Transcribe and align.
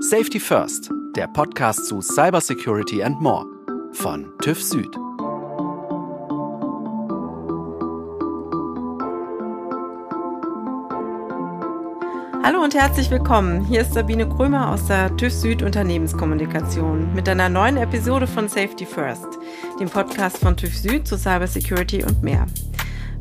Safety 0.00 0.38
First, 0.38 0.92
der 1.16 1.26
Podcast 1.26 1.86
zu 1.86 2.00
Cybersecurity 2.00 3.02
and 3.02 3.20
More 3.20 3.44
von 3.90 4.32
TÜV 4.40 4.62
Süd. 4.62 4.96
Hallo 12.44 12.62
und 12.62 12.76
herzlich 12.76 13.10
willkommen. 13.10 13.64
Hier 13.64 13.80
ist 13.80 13.94
Sabine 13.94 14.28
Krömer 14.28 14.70
aus 14.70 14.86
der 14.86 15.16
TÜV 15.16 15.32
Süd 15.32 15.62
Unternehmenskommunikation 15.64 17.12
mit 17.12 17.28
einer 17.28 17.48
neuen 17.48 17.76
Episode 17.76 18.28
von 18.28 18.46
Safety 18.46 18.86
First, 18.86 19.26
dem 19.80 19.90
Podcast 19.90 20.38
von 20.38 20.56
TÜV 20.56 20.76
Süd 20.76 21.08
zu 21.08 21.18
Cybersecurity 21.18 22.04
und 22.04 22.22
mehr. 22.22 22.46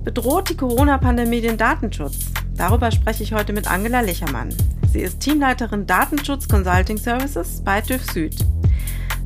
Bedroht 0.03 0.51
die 0.51 0.57
Corona-Pandemie 0.57 1.41
den 1.41 1.57
Datenschutz? 1.57 2.27
Darüber 2.55 2.91
spreche 2.91 3.23
ich 3.23 3.33
heute 3.33 3.51
mit 3.51 3.67
Angela 3.67 4.01
Lichermann. 4.01 4.53
Sie 4.97 5.03
ist 5.03 5.19
Teamleiterin 5.19 5.85
Datenschutz 5.85 6.47
Consulting 6.47 6.97
Services 6.97 7.61
bei 7.63 7.81
TÜV 7.81 8.03
Süd. 8.13 8.35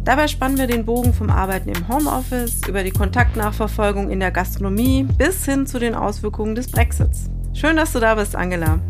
Dabei 0.03 0.27
spannen 0.27 0.57
wir 0.57 0.67
den 0.67 0.83
Bogen 0.83 1.13
vom 1.13 1.29
Arbeiten 1.29 1.69
im 1.69 1.87
Homeoffice 1.87 2.59
über 2.67 2.83
die 2.83 2.91
Kontaktnachverfolgung 2.91 4.09
in 4.09 4.19
der 4.19 4.31
Gastronomie 4.31 5.03
bis 5.03 5.45
hin 5.45 5.65
zu 5.65 5.79
den 5.79 5.95
Auswirkungen 5.95 6.55
des 6.55 6.69
Brexits. 6.69 7.29
Schön, 7.53 7.77
dass 7.77 7.93
du 7.93 8.01
da 8.01 8.15
bist, 8.15 8.35
Angela. 8.35 8.81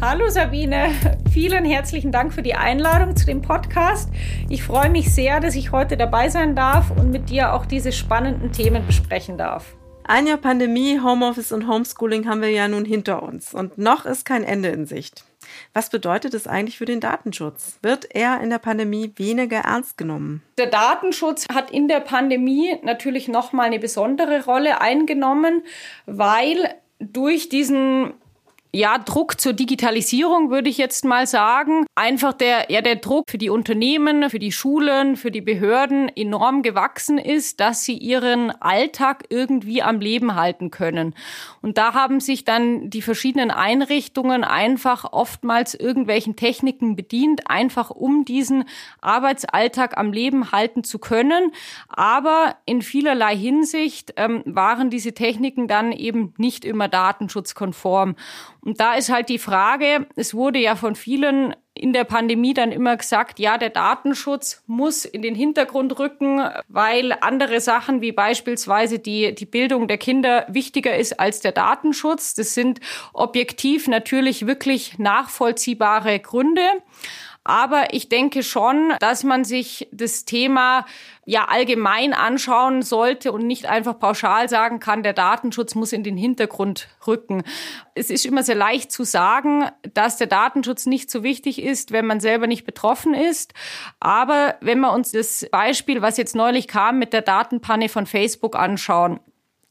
Hallo 0.00 0.30
Sabine, 0.30 0.88
vielen 1.30 1.66
herzlichen 1.66 2.12
Dank 2.12 2.32
für 2.32 2.42
die 2.42 2.54
Einladung 2.54 3.14
zu 3.14 3.26
dem 3.26 3.42
Podcast. 3.42 4.08
Ich 4.48 4.62
freue 4.62 4.88
mich 4.88 5.12
sehr, 5.12 5.40
dass 5.40 5.54
ich 5.54 5.70
heute 5.70 5.98
dabei 5.98 6.30
sein 6.30 6.56
darf 6.56 6.92
und 6.92 7.10
mit 7.10 7.28
dir 7.28 7.52
auch 7.52 7.66
diese 7.66 7.92
spannenden 7.92 8.52
Themen 8.52 8.86
besprechen 8.86 9.36
darf. 9.36 9.76
Ein 10.08 10.28
Jahr 10.28 10.36
Pandemie, 10.36 11.00
Homeoffice 11.00 11.50
und 11.50 11.66
Homeschooling 11.66 12.28
haben 12.28 12.40
wir 12.40 12.50
ja 12.50 12.68
nun 12.68 12.84
hinter 12.84 13.24
uns 13.24 13.52
und 13.52 13.76
noch 13.76 14.06
ist 14.06 14.24
kein 14.24 14.44
Ende 14.44 14.68
in 14.68 14.86
Sicht. 14.86 15.24
Was 15.72 15.90
bedeutet 15.90 16.32
es 16.32 16.46
eigentlich 16.46 16.78
für 16.78 16.84
den 16.84 17.00
Datenschutz? 17.00 17.78
Wird 17.82 18.14
er 18.14 18.40
in 18.40 18.50
der 18.50 18.60
Pandemie 18.60 19.12
weniger 19.16 19.58
ernst 19.58 19.98
genommen? 19.98 20.42
Der 20.58 20.66
Datenschutz 20.66 21.48
hat 21.52 21.72
in 21.72 21.88
der 21.88 21.98
Pandemie 21.98 22.76
natürlich 22.82 23.26
noch 23.26 23.52
mal 23.52 23.64
eine 23.64 23.80
besondere 23.80 24.44
Rolle 24.44 24.80
eingenommen, 24.80 25.64
weil 26.06 26.72
durch 27.00 27.48
diesen 27.48 28.14
ja, 28.76 28.98
Druck 28.98 29.40
zur 29.40 29.54
Digitalisierung 29.54 30.50
würde 30.50 30.68
ich 30.68 30.76
jetzt 30.76 31.06
mal 31.06 31.26
sagen. 31.26 31.86
Einfach 31.94 32.34
der, 32.34 32.70
ja, 32.70 32.82
der 32.82 32.96
Druck 32.96 33.24
für 33.30 33.38
die 33.38 33.48
Unternehmen, 33.48 34.28
für 34.28 34.38
die 34.38 34.52
Schulen, 34.52 35.16
für 35.16 35.30
die 35.30 35.40
Behörden 35.40 36.10
enorm 36.14 36.62
gewachsen 36.62 37.16
ist, 37.16 37.60
dass 37.60 37.84
sie 37.84 37.96
ihren 37.96 38.50
Alltag 38.60 39.24
irgendwie 39.30 39.82
am 39.82 40.00
Leben 40.00 40.34
halten 40.34 40.70
können. 40.70 41.14
Und 41.62 41.78
da 41.78 41.94
haben 41.94 42.20
sich 42.20 42.44
dann 42.44 42.90
die 42.90 43.00
verschiedenen 43.00 43.50
Einrichtungen 43.50 44.44
einfach 44.44 45.10
oftmals 45.10 45.74
irgendwelchen 45.74 46.36
Techniken 46.36 46.96
bedient, 46.96 47.48
einfach 47.48 47.88
um 47.88 48.26
diesen 48.26 48.64
Arbeitsalltag 49.00 49.96
am 49.96 50.12
Leben 50.12 50.52
halten 50.52 50.84
zu 50.84 50.98
können. 50.98 51.52
Aber 51.88 52.56
in 52.66 52.82
vielerlei 52.82 53.36
Hinsicht 53.36 54.12
ähm, 54.18 54.42
waren 54.44 54.90
diese 54.90 55.14
Techniken 55.14 55.66
dann 55.66 55.92
eben 55.92 56.34
nicht 56.36 56.66
immer 56.66 56.88
datenschutzkonform. 56.88 58.16
Und 58.66 58.80
da 58.80 58.94
ist 58.94 59.10
halt 59.10 59.28
die 59.28 59.38
Frage, 59.38 60.08
es 60.16 60.34
wurde 60.34 60.58
ja 60.58 60.74
von 60.74 60.96
vielen 60.96 61.54
in 61.72 61.92
der 61.92 62.02
Pandemie 62.02 62.52
dann 62.52 62.72
immer 62.72 62.96
gesagt, 62.96 63.38
ja, 63.38 63.58
der 63.58 63.70
Datenschutz 63.70 64.64
muss 64.66 65.04
in 65.04 65.22
den 65.22 65.36
Hintergrund 65.36 66.00
rücken, 66.00 66.40
weil 66.66 67.12
andere 67.20 67.60
Sachen 67.60 68.00
wie 68.00 68.10
beispielsweise 68.10 68.98
die, 68.98 69.36
die 69.36 69.46
Bildung 69.46 69.86
der 69.86 69.98
Kinder 69.98 70.46
wichtiger 70.48 70.96
ist 70.96 71.20
als 71.20 71.38
der 71.38 71.52
Datenschutz. 71.52 72.34
Das 72.34 72.54
sind 72.54 72.80
objektiv 73.12 73.86
natürlich 73.86 74.48
wirklich 74.48 74.98
nachvollziehbare 74.98 76.18
Gründe. 76.18 76.66
Aber 77.46 77.94
ich 77.94 78.08
denke 78.08 78.42
schon, 78.42 78.92
dass 78.98 79.22
man 79.22 79.44
sich 79.44 79.88
das 79.92 80.24
Thema 80.24 80.84
ja 81.24 81.44
allgemein 81.44 82.12
anschauen 82.12 82.82
sollte 82.82 83.30
und 83.30 83.46
nicht 83.46 83.66
einfach 83.66 84.00
pauschal 84.00 84.48
sagen 84.48 84.80
kann, 84.80 85.04
der 85.04 85.12
Datenschutz 85.12 85.76
muss 85.76 85.92
in 85.92 86.02
den 86.02 86.16
Hintergrund 86.16 86.88
rücken. 87.06 87.44
Es 87.94 88.10
ist 88.10 88.26
immer 88.26 88.42
sehr 88.42 88.56
leicht 88.56 88.90
zu 88.90 89.04
sagen, 89.04 89.64
dass 89.94 90.16
der 90.16 90.26
Datenschutz 90.26 90.86
nicht 90.86 91.08
so 91.08 91.22
wichtig 91.22 91.62
ist, 91.62 91.92
wenn 91.92 92.06
man 92.06 92.18
selber 92.18 92.48
nicht 92.48 92.66
betroffen 92.66 93.14
ist. 93.14 93.54
Aber 94.00 94.56
wenn 94.60 94.80
wir 94.80 94.92
uns 94.92 95.12
das 95.12 95.46
Beispiel, 95.48 96.02
was 96.02 96.16
jetzt 96.16 96.34
neulich 96.34 96.66
kam, 96.66 96.98
mit 96.98 97.12
der 97.12 97.22
Datenpanne 97.22 97.88
von 97.88 98.06
Facebook 98.06 98.56
anschauen, 98.56 99.20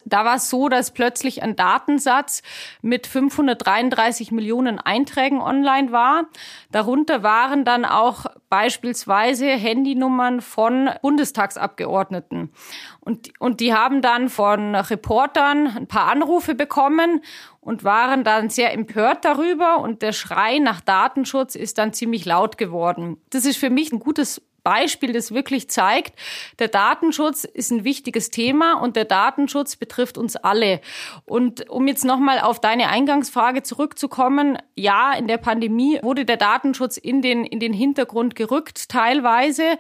da 0.06 0.24
war 0.24 0.36
es 0.36 0.50
so, 0.50 0.70
dass 0.70 0.92
plötzlich 0.92 1.42
ein 1.44 1.56
Datensatz 1.56 2.44
mit 2.82 3.08
533 3.08 4.32
Millionen 4.32 4.80
Einträgen 4.80 5.42
online 5.42 5.92
war. 5.92 6.26
Darunter 6.72 7.24
waren 7.24 7.66
dann 7.66 7.86
auch 7.86 8.28
beispielsweise 8.50 9.48
Handynummern 9.48 10.42
von 10.42 10.90
Bundestagsabgeordneten. 11.02 12.52
Und, 13.00 13.32
und 13.40 13.60
die 13.60 13.74
haben 13.74 14.02
dann 14.02 14.30
von 14.30 14.76
Reportern 14.76 15.76
ein 15.76 15.88
paar 15.88 16.12
Anrufe 16.12 16.54
bekommen 16.56 17.22
und 17.60 17.84
waren 17.84 18.24
dann 18.24 18.50
sehr 18.50 18.74
empört 18.74 19.26
darüber. 19.26 19.80
Und 19.80 20.04
der 20.04 20.14
Schrei 20.14 20.60
nach 20.60 20.82
Datenschutz 20.82 21.56
ist 21.56 21.80
dann 21.80 21.94
ziemlich 21.94 22.26
laut 22.26 22.58
geworden. 22.58 23.18
Das 23.32 23.46
ist 23.46 23.58
für 23.58 23.72
mich 23.72 23.92
ein 23.92 24.00
gutes 24.00 24.42
Beispiel, 24.66 25.14
das 25.14 25.34
wirklich 25.34 25.70
zeigt, 25.70 26.18
der 26.60 26.68
Datenschutz 26.68 27.44
ist 27.46 27.72
ein 27.72 27.84
wichtiges 27.86 28.32
Thema 28.32 28.82
und 28.82 28.96
der 28.96 29.06
Datenschutz 29.06 29.76
betrifft 29.76 30.18
uns 30.18 30.36
alle. 30.36 30.82
Und 31.24 31.70
um 31.70 31.88
jetzt 31.88 32.04
nochmal 32.04 32.40
auf 32.40 32.60
deine 32.60 32.90
Eingangsfrage 32.90 33.62
zurückzukommen, 33.62 34.58
ja, 34.76 35.14
in 35.14 35.28
der 35.28 35.38
Pandemie 35.38 36.00
wurde 36.02 36.26
der 36.26 36.38
Datenschutz 36.38 36.98
in 36.98 37.22
den, 37.22 37.46
in 37.46 37.60
den 37.60 37.74
Hintergrund 37.74 38.36
gerückt 38.36 38.90
teilweise. 38.90 39.78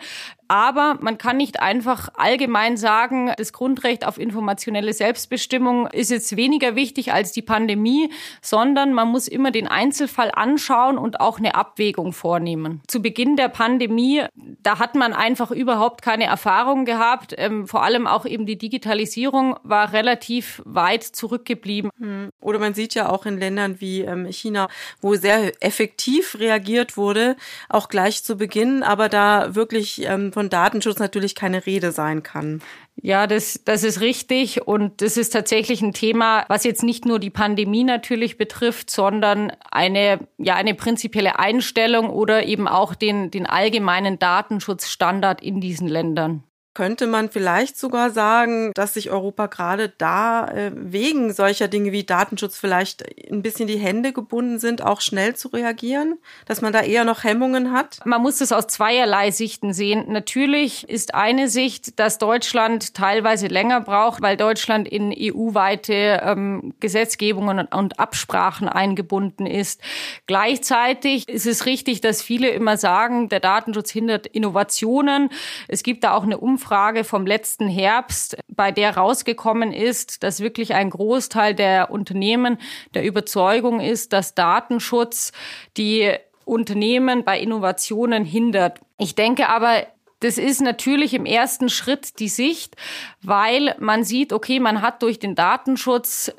Aber 0.47 0.97
man 1.01 1.17
kann 1.17 1.37
nicht 1.37 1.59
einfach 1.59 2.09
allgemein 2.15 2.77
sagen, 2.77 3.31
das 3.37 3.51
Grundrecht 3.51 4.05
auf 4.05 4.19
informationelle 4.19 4.93
Selbstbestimmung 4.93 5.87
ist 5.87 6.11
jetzt 6.11 6.35
weniger 6.35 6.75
wichtig 6.75 7.11
als 7.11 7.31
die 7.31 7.41
Pandemie, 7.41 8.11
sondern 8.41 8.93
man 8.93 9.07
muss 9.07 9.27
immer 9.27 9.51
den 9.51 9.67
Einzelfall 9.67 10.31
anschauen 10.31 10.97
und 10.97 11.19
auch 11.19 11.39
eine 11.39 11.55
Abwägung 11.55 12.13
vornehmen. 12.13 12.81
Zu 12.87 13.01
Beginn 13.01 13.35
der 13.35 13.49
Pandemie, 13.49 14.23
da 14.61 14.77
hat 14.77 14.95
man 14.95 15.13
einfach 15.13 15.51
überhaupt 15.51 16.01
keine 16.01 16.25
Erfahrung 16.25 16.85
gehabt. 16.85 17.33
Ähm, 17.37 17.67
vor 17.67 17.83
allem 17.83 18.05
auch 18.05 18.25
eben 18.25 18.45
die 18.45 18.57
Digitalisierung 18.57 19.55
war 19.63 19.93
relativ 19.93 20.61
weit 20.65 21.03
zurückgeblieben. 21.03 21.89
Hm. 21.97 22.29
Oder 22.39 22.59
man 22.59 22.73
sieht 22.73 22.93
ja 22.93 23.09
auch 23.09 23.25
in 23.25 23.39
Ländern 23.39 23.81
wie 23.81 24.01
ähm, 24.01 24.27
China, 24.27 24.67
wo 25.01 25.15
sehr 25.15 25.51
effektiv 25.63 26.37
reagiert 26.39 26.97
wurde, 26.97 27.35
auch 27.69 27.89
gleich 27.89 28.23
zu 28.23 28.37
Beginn, 28.37 28.83
aber 28.83 29.09
da 29.09 29.55
wirklich 29.55 30.03
ähm, 30.05 30.31
von 30.35 30.49
Datenschutz 30.49 30.99
natürlich 30.99 31.33
keine 31.33 31.65
Rede 31.65 31.93
sein 31.93 32.21
kann. 32.21 32.61
Ja, 33.01 33.25
das, 33.25 33.61
das 33.63 33.83
ist 33.83 34.01
richtig. 34.01 34.67
Und 34.67 35.01
das 35.01 35.15
ist 35.15 35.31
tatsächlich 35.31 35.81
ein 35.81 35.93
Thema, 35.93 36.43
was 36.49 36.65
jetzt 36.65 36.83
nicht 36.83 37.05
nur 37.05 37.19
die 37.19 37.29
Pandemie 37.29 37.85
natürlich 37.85 38.37
betrifft, 38.37 38.89
sondern 38.89 39.53
eine, 39.71 40.19
ja, 40.37 40.55
eine 40.55 40.75
prinzipielle 40.75 41.39
Einstellung 41.39 42.09
oder 42.09 42.45
eben 42.45 42.67
auch 42.67 42.95
den, 42.95 43.31
den 43.31 43.45
allgemeinen 43.45 44.19
Datenschutzstandard 44.19 45.41
in 45.41 45.61
diesen 45.61 45.87
Ländern. 45.87 46.43
Könnte 46.75 47.07
man 47.07 47.29
vielleicht 47.29 47.77
sogar 47.79 48.09
sagen, 48.09 48.73
dass 48.75 48.95
sich 48.95 49.09
Europa 49.09 49.45
gerade 49.45 49.93
da 49.97 50.45
äh, 50.49 50.73
wegen 50.75 51.31
solcher 51.31 51.69
Dinge 51.69 51.93
wie 51.93 52.03
Datenschutz 52.03 52.57
vielleicht 52.57 53.05
ein 53.31 53.41
bisschen 53.41 53.67
die 53.67 53.77
Hände 53.77 54.11
gebunden 54.11 54.59
sind, 54.59 54.83
auch 54.83 54.99
schnell 54.99 55.37
zu 55.37 55.47
reagieren? 55.47 56.19
Dass 56.45 56.59
man 56.59 56.73
da 56.73 56.81
eher 56.81 57.05
noch 57.05 57.23
Hemmungen 57.23 57.71
hat? 57.71 57.99
Man 58.05 58.21
muss 58.21 58.41
es 58.41 58.51
aus 58.51 58.67
zweierlei 58.67 59.31
Sichten 59.31 59.73
sehen. 59.73 60.11
Natürlich 60.11 60.89
ist 60.89 61.15
eine 61.15 61.47
Sicht, 61.47 61.97
dass 61.97 62.17
Deutschland 62.17 62.93
teilweise 62.93 63.47
länger 63.47 63.79
braucht, 63.79 64.21
weil 64.21 64.35
Deutschland 64.35 64.85
in 64.85 65.15
EU-weite 65.17 66.19
ähm, 66.25 66.73
Gesetzgebungen 66.81 67.69
und 67.71 68.01
Absprachen 68.01 68.67
eingebunden 68.67 69.45
ist. 69.45 69.79
Gleichzeitig 70.27 71.29
ist 71.29 71.47
es 71.47 71.65
richtig, 71.65 72.01
dass 72.01 72.21
viele 72.21 72.49
immer 72.49 72.75
sagen, 72.75 73.29
der 73.29 73.39
Datenschutz 73.39 73.91
hindert 73.91 74.27
Innovationen. 74.27 75.29
Es 75.69 75.81
gibt 75.81 76.03
da 76.03 76.11
auch 76.11 76.23
eine 76.23 76.37
Umfrage 76.37 76.64
Umfrage 76.65 77.03
vom 77.03 77.27
letzten 77.27 77.67
Herbst, 77.67 78.37
bei 78.47 78.71
der 78.71 78.97
rausgekommen 78.97 79.71
ist, 79.71 80.23
dass 80.23 80.39
wirklich 80.39 80.73
ein 80.73 80.89
Großteil 80.89 81.53
der 81.53 81.91
Unternehmen 81.91 82.57
der 82.95 83.03
Überzeugung 83.03 83.81
ist, 83.81 84.13
dass 84.13 84.33
Datenschutz 84.33 85.31
die 85.77 86.11
Unternehmen 86.43 87.23
bei 87.23 87.39
Innovationen 87.39 88.25
hindert. 88.25 88.79
Ich 88.97 89.13
denke 89.13 89.47
aber, 89.49 89.85
das 90.21 90.39
ist 90.39 90.59
natürlich 90.59 91.13
im 91.13 91.27
ersten 91.27 91.69
Schritt 91.69 92.17
die 92.17 92.29
Sicht, 92.29 92.75
weil 93.21 93.75
man 93.77 94.03
sieht, 94.03 94.33
okay, 94.33 94.59
man 94.59 94.81
hat 94.81 95.03
durch 95.03 95.19
den 95.19 95.35
Datenschutz 95.35 96.33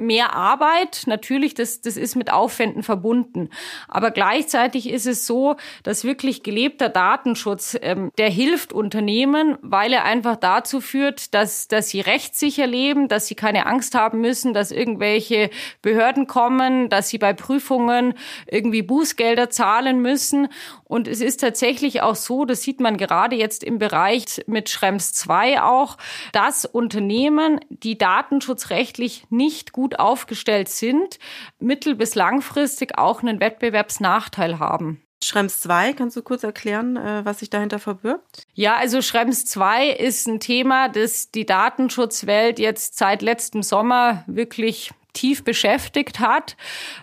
mehr 0.00 0.34
Arbeit. 0.34 1.02
Natürlich, 1.06 1.54
das, 1.54 1.80
das 1.80 1.96
ist 1.96 2.16
mit 2.16 2.32
Aufwänden 2.32 2.82
verbunden. 2.82 3.50
Aber 3.88 4.10
gleichzeitig 4.10 4.88
ist 4.88 5.06
es 5.06 5.26
so, 5.26 5.56
dass 5.82 6.04
wirklich 6.04 6.42
gelebter 6.42 6.88
Datenschutz, 6.88 7.76
ähm, 7.80 8.10
der 8.18 8.30
hilft 8.30 8.72
Unternehmen, 8.72 9.58
weil 9.62 9.92
er 9.92 10.04
einfach 10.04 10.36
dazu 10.36 10.80
führt, 10.80 11.34
dass, 11.34 11.68
dass 11.68 11.90
sie 11.90 12.00
rechtssicher 12.00 12.66
leben, 12.66 13.08
dass 13.08 13.26
sie 13.26 13.34
keine 13.34 13.66
Angst 13.66 13.94
haben 13.94 14.20
müssen, 14.20 14.54
dass 14.54 14.70
irgendwelche 14.70 15.50
Behörden 15.82 16.26
kommen, 16.26 16.88
dass 16.88 17.08
sie 17.08 17.18
bei 17.18 17.32
Prüfungen 17.32 18.14
irgendwie 18.46 18.82
Bußgelder 18.82 19.50
zahlen 19.50 20.00
müssen. 20.00 20.48
Und 20.84 21.06
es 21.06 21.20
ist 21.20 21.40
tatsächlich 21.40 22.02
auch 22.02 22.16
so, 22.16 22.44
das 22.44 22.62
sieht 22.62 22.80
man 22.80 22.96
gerade 22.96 23.36
jetzt 23.36 23.62
im 23.62 23.78
Bereich 23.78 24.42
mit 24.46 24.68
Schrems 24.68 25.12
2 25.12 25.62
auch, 25.62 25.96
dass 26.32 26.64
Unternehmen, 26.64 27.60
die 27.68 27.96
datenschutzrechtlich 27.96 29.24
nicht 29.30 29.72
gut 29.72 29.89
aufgestellt 29.98 30.68
sind, 30.68 31.18
mittel- 31.58 31.94
bis 31.94 32.14
langfristig 32.14 32.98
auch 32.98 33.22
einen 33.22 33.40
Wettbewerbsnachteil 33.40 34.58
haben. 34.58 35.02
Schrems 35.22 35.60
2, 35.60 35.92
kannst 35.92 36.16
du 36.16 36.22
kurz 36.22 36.44
erklären, 36.44 36.96
äh, 36.96 37.24
was 37.24 37.40
sich 37.40 37.50
dahinter 37.50 37.78
verbirgt? 37.78 38.44
Ja, 38.54 38.76
also 38.76 39.02
Schrems 39.02 39.44
2 39.44 39.88
ist 39.88 40.26
ein 40.26 40.40
Thema, 40.40 40.88
das 40.88 41.30
die 41.30 41.44
Datenschutzwelt 41.44 42.58
jetzt 42.58 42.96
seit 42.96 43.20
letztem 43.20 43.62
Sommer 43.62 44.24
wirklich 44.26 44.92
tief 45.12 45.44
beschäftigt 45.44 46.20
hat. 46.20 46.56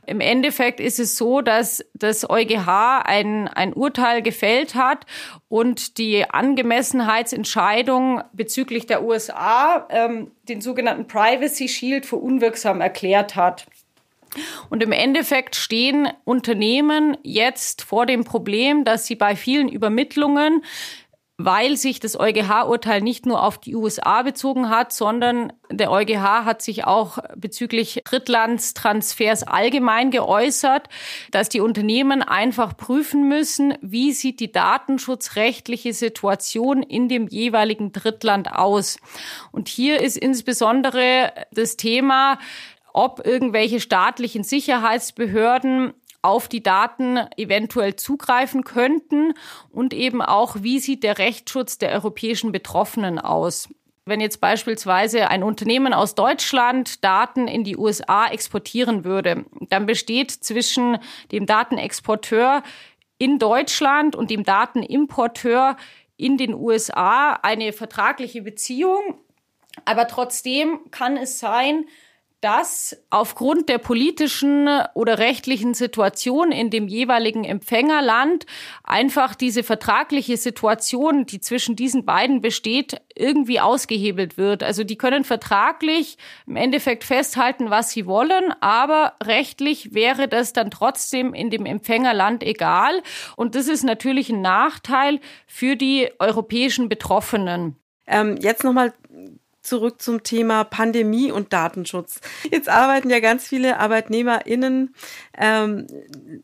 Im 0.06 0.20
Endeffekt 0.20 0.80
ist 0.80 1.00
es 1.00 1.18
so, 1.18 1.42
dass 1.42 1.84
das 1.94 2.30
EuGH 2.30 3.04
ein, 3.04 3.48
ein 3.48 3.74
Urteil 3.74 4.22
gefällt 4.22 4.76
hat 4.76 5.06
und 5.50 5.98
die 5.98 6.30
Angemessenheitsentscheidung 6.30 8.22
bezüglich 8.34 8.86
der 8.86 9.04
USA, 9.04 9.88
ähm, 9.90 10.32
den 10.48 10.62
sogenannten 10.62 11.08
Privacy 11.08 11.68
Shield, 11.68 12.06
für 12.06 12.18
unwirksam 12.18 12.82
erklärt 12.82 13.36
hat. 13.36 13.66
Und 14.70 14.84
im 14.84 14.92
Endeffekt 14.92 15.56
stehen 15.56 16.10
Unternehmen 16.24 17.18
jetzt 17.24 17.82
vor 17.84 18.06
dem 18.06 18.24
Problem, 18.24 18.84
dass 18.84 19.06
sie 19.08 19.16
bei 19.16 19.36
vielen 19.36 19.70
Übermittlungen 19.70 20.64
weil 21.38 21.78
sich 21.78 22.00
das 22.00 22.20
EuGH-Urteil 22.20 23.02
nicht 23.02 23.28
nur 23.28 23.44
auf 23.44 23.60
die 23.60 23.76
USA 23.76 24.24
bezogen 24.24 24.70
hat, 24.70 24.92
sondern 24.92 25.54
der 25.70 25.92
EuGH 25.92 26.46
hat 26.46 26.64
sich 26.64 26.86
auch 26.86 27.20
bezüglich 27.36 28.02
Drittlandstransfers 28.06 29.44
allgemein 29.44 30.10
geäußert, 30.10 30.90
dass 31.30 31.50
die 31.50 31.62
Unternehmen 31.62 32.24
einfach 32.24 32.76
prüfen 32.76 33.28
müssen, 33.28 33.76
wie 33.82 34.14
sieht 34.14 34.40
die 34.40 34.52
datenschutzrechtliche 34.52 35.94
Situation 35.94 36.82
in 36.82 37.08
dem 37.08 37.28
jeweiligen 37.28 37.92
Drittland 37.92 38.52
aus. 38.52 38.98
Und 39.52 39.68
hier 39.68 40.02
ist 40.02 40.18
insbesondere 40.18 41.32
das 41.52 41.78
Thema, 41.78 42.40
ob 42.94 43.24
irgendwelche 43.24 43.80
staatlichen 43.80 44.44
Sicherheitsbehörden 44.44 45.94
auf 46.22 46.48
die 46.48 46.64
Daten 46.64 47.20
eventuell 47.38 47.96
zugreifen 47.96 48.64
könnten 48.64 49.34
und 49.70 49.94
eben 49.94 50.22
auch, 50.22 50.58
wie 50.62 50.80
sieht 50.80 51.04
der 51.04 51.18
Rechtsschutz 51.18 51.78
der 51.78 51.92
europäischen 51.92 52.52
Betroffenen 52.52 53.20
aus. 53.20 53.70
Wenn 54.06 54.22
jetzt 54.22 54.40
beispielsweise 54.40 55.30
ein 55.30 55.44
Unternehmen 55.44 55.94
aus 55.94 56.16
Deutschland 56.16 57.04
Daten 57.04 57.48
in 57.48 57.66
die 57.66 57.76
USA 57.76 58.28
exportieren 58.28 59.04
würde, 59.04 59.46
dann 59.70 59.86
besteht 59.86 60.32
zwischen 60.32 60.98
dem 61.34 61.46
Datenexporteur 61.46 62.64
in 63.18 63.38
Deutschland 63.38 64.16
und 64.16 64.32
dem 64.32 64.44
Datenimporteur 64.44 65.76
in 66.16 66.38
den 66.38 66.54
USA 66.54 67.34
eine 67.34 67.74
vertragliche 67.74 68.42
Beziehung. 68.42 69.20
Aber 69.86 70.08
trotzdem 70.08 70.80
kann 70.90 71.18
es 71.18 71.40
sein, 71.40 71.86
dass 72.42 72.96
aufgrund 73.10 73.68
der 73.68 73.80
politischen 73.80 74.70
oder 74.94 75.18
rechtlichen 75.18 75.74
Situation 75.74 76.52
in 76.52 76.70
dem 76.70 76.88
jeweiligen 76.88 77.44
Empfängerland 77.44 78.46
einfach 78.84 79.34
diese 79.34 79.64
vertragliche 79.64 80.38
Situation, 80.38 81.26
die 81.26 81.40
zwischen 81.40 81.76
diesen 81.76 82.06
beiden 82.06 82.42
besteht, 82.42 83.02
irgendwie 83.16 83.60
ausgehebelt 83.60 84.38
wird. 84.38 84.62
Also 84.62 84.84
die 84.84 84.98
können 84.98 85.24
vertraglich 85.24 86.18
im 86.46 86.56
Endeffekt 86.56 87.04
festhalten, 87.04 87.72
was 87.72 87.90
sie 87.92 88.06
wollen, 88.06 88.54
aber 88.62 89.14
rechtlich 89.24 89.96
wäre 89.96 90.28
das 90.28 90.54
dann 90.54 90.70
trotzdem 90.70 91.34
in 91.34 91.50
dem 91.50 91.66
Empfängerland 91.66 92.44
egal. 92.44 93.02
Und 93.36 93.56
das 93.56 93.68
ist 93.68 93.84
natürlich 93.84 94.30
ein 94.30 94.42
Nachteil 94.42 95.20
für 95.48 95.76
die 95.76 96.10
europäischen 96.20 96.88
Betroffenen. 96.88 97.78
Ähm, 98.08 98.38
jetzt 98.40 98.64
nochmal 98.64 98.94
zurück 99.68 100.02
zum 100.02 100.24
Thema 100.24 100.64
Pandemie 100.64 101.32
und 101.32 101.52
Datenschutz. 101.54 102.22
Jetzt 102.50 102.70
arbeiten 102.70 103.10
ja 103.10 103.20
ganz 103.20 103.48
viele 103.48 103.80
ArbeitnehmerInnen 103.80 104.96
ähm, 105.38 105.88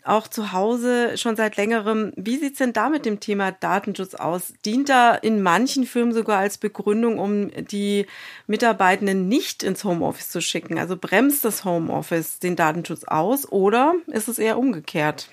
auch 0.03 0.27
zu 0.27 0.51
Hause 0.51 1.17
schon 1.17 1.35
seit 1.35 1.55
längerem. 1.57 2.11
Wie 2.15 2.37
sieht's 2.37 2.57
denn 2.57 2.73
da 2.73 2.89
mit 2.89 3.05
dem 3.05 3.19
Thema 3.19 3.51
Datenschutz 3.51 4.13
aus? 4.13 4.53
Dient 4.65 4.89
da 4.89 5.15
in 5.15 5.41
manchen 5.41 5.85
Firmen 5.85 6.13
sogar 6.13 6.39
als 6.39 6.57
Begründung, 6.57 7.17
um 7.17 7.49
die 7.67 8.05
Mitarbeitenden 8.47 9.27
nicht 9.29 9.63
ins 9.63 9.83
Homeoffice 9.83 10.29
zu 10.29 10.41
schicken? 10.41 10.77
Also 10.77 10.97
bremst 10.97 11.45
das 11.45 11.63
Homeoffice 11.63 12.39
den 12.39 12.55
Datenschutz 12.55 13.05
aus 13.05 13.49
oder 13.49 13.95
ist 14.07 14.27
es 14.27 14.37
eher 14.37 14.57
umgekehrt? 14.57 15.29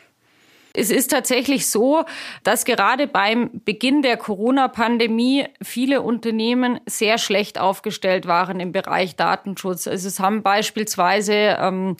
Es 0.73 0.91
ist 0.91 1.11
tatsächlich 1.11 1.69
so, 1.69 2.05
dass 2.45 2.65
gerade 2.65 3.07
beim 3.07 3.51
Beginn 3.65 4.03
der 4.03 4.17
Corona-Pandemie 4.17 5.47
viele 5.63 6.03
Unternehmen 6.03 6.81
sehr 6.87 7.19
schlecht 7.19 7.59
aufgestellt 7.59 8.27
waren 8.27 8.61
im 8.61 8.73
Bereich 8.73 9.17
Datenschutz. 9.17 9.89
Also 9.89 10.09
es 10.09 10.21
haben 10.21 10.43
beispielsweise 10.43 11.57
ähm, 11.59 11.97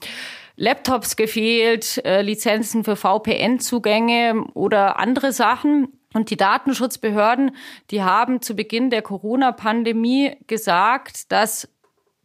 Laptops 0.57 1.17
gefehlt, 1.17 2.05
äh, 2.05 2.23
Lizenzen 2.23 2.85
für 2.85 2.95
VPN-Zugänge 2.95 4.45
oder 4.55 4.99
andere 4.99 5.33
Sachen. 5.33 5.89
Und 6.13 6.31
die 6.31 6.37
Datenschutzbehörden, 6.37 7.57
die 7.91 8.03
haben 8.03 8.43
zu 8.43 8.55
Beginn 8.55 8.91
der 8.91 9.03
Corona-Pandemie 9.03 10.37
gesagt, 10.47 11.31
dass 11.33 11.69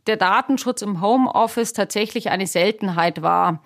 der 0.08 0.18
Datenschutz 0.18 0.82
im 0.82 1.02
Homeoffice 1.02 1.74
tatsächlich 1.74 2.30
eine 2.30 2.48
Seltenheit 2.48 3.22
war. 3.22 3.64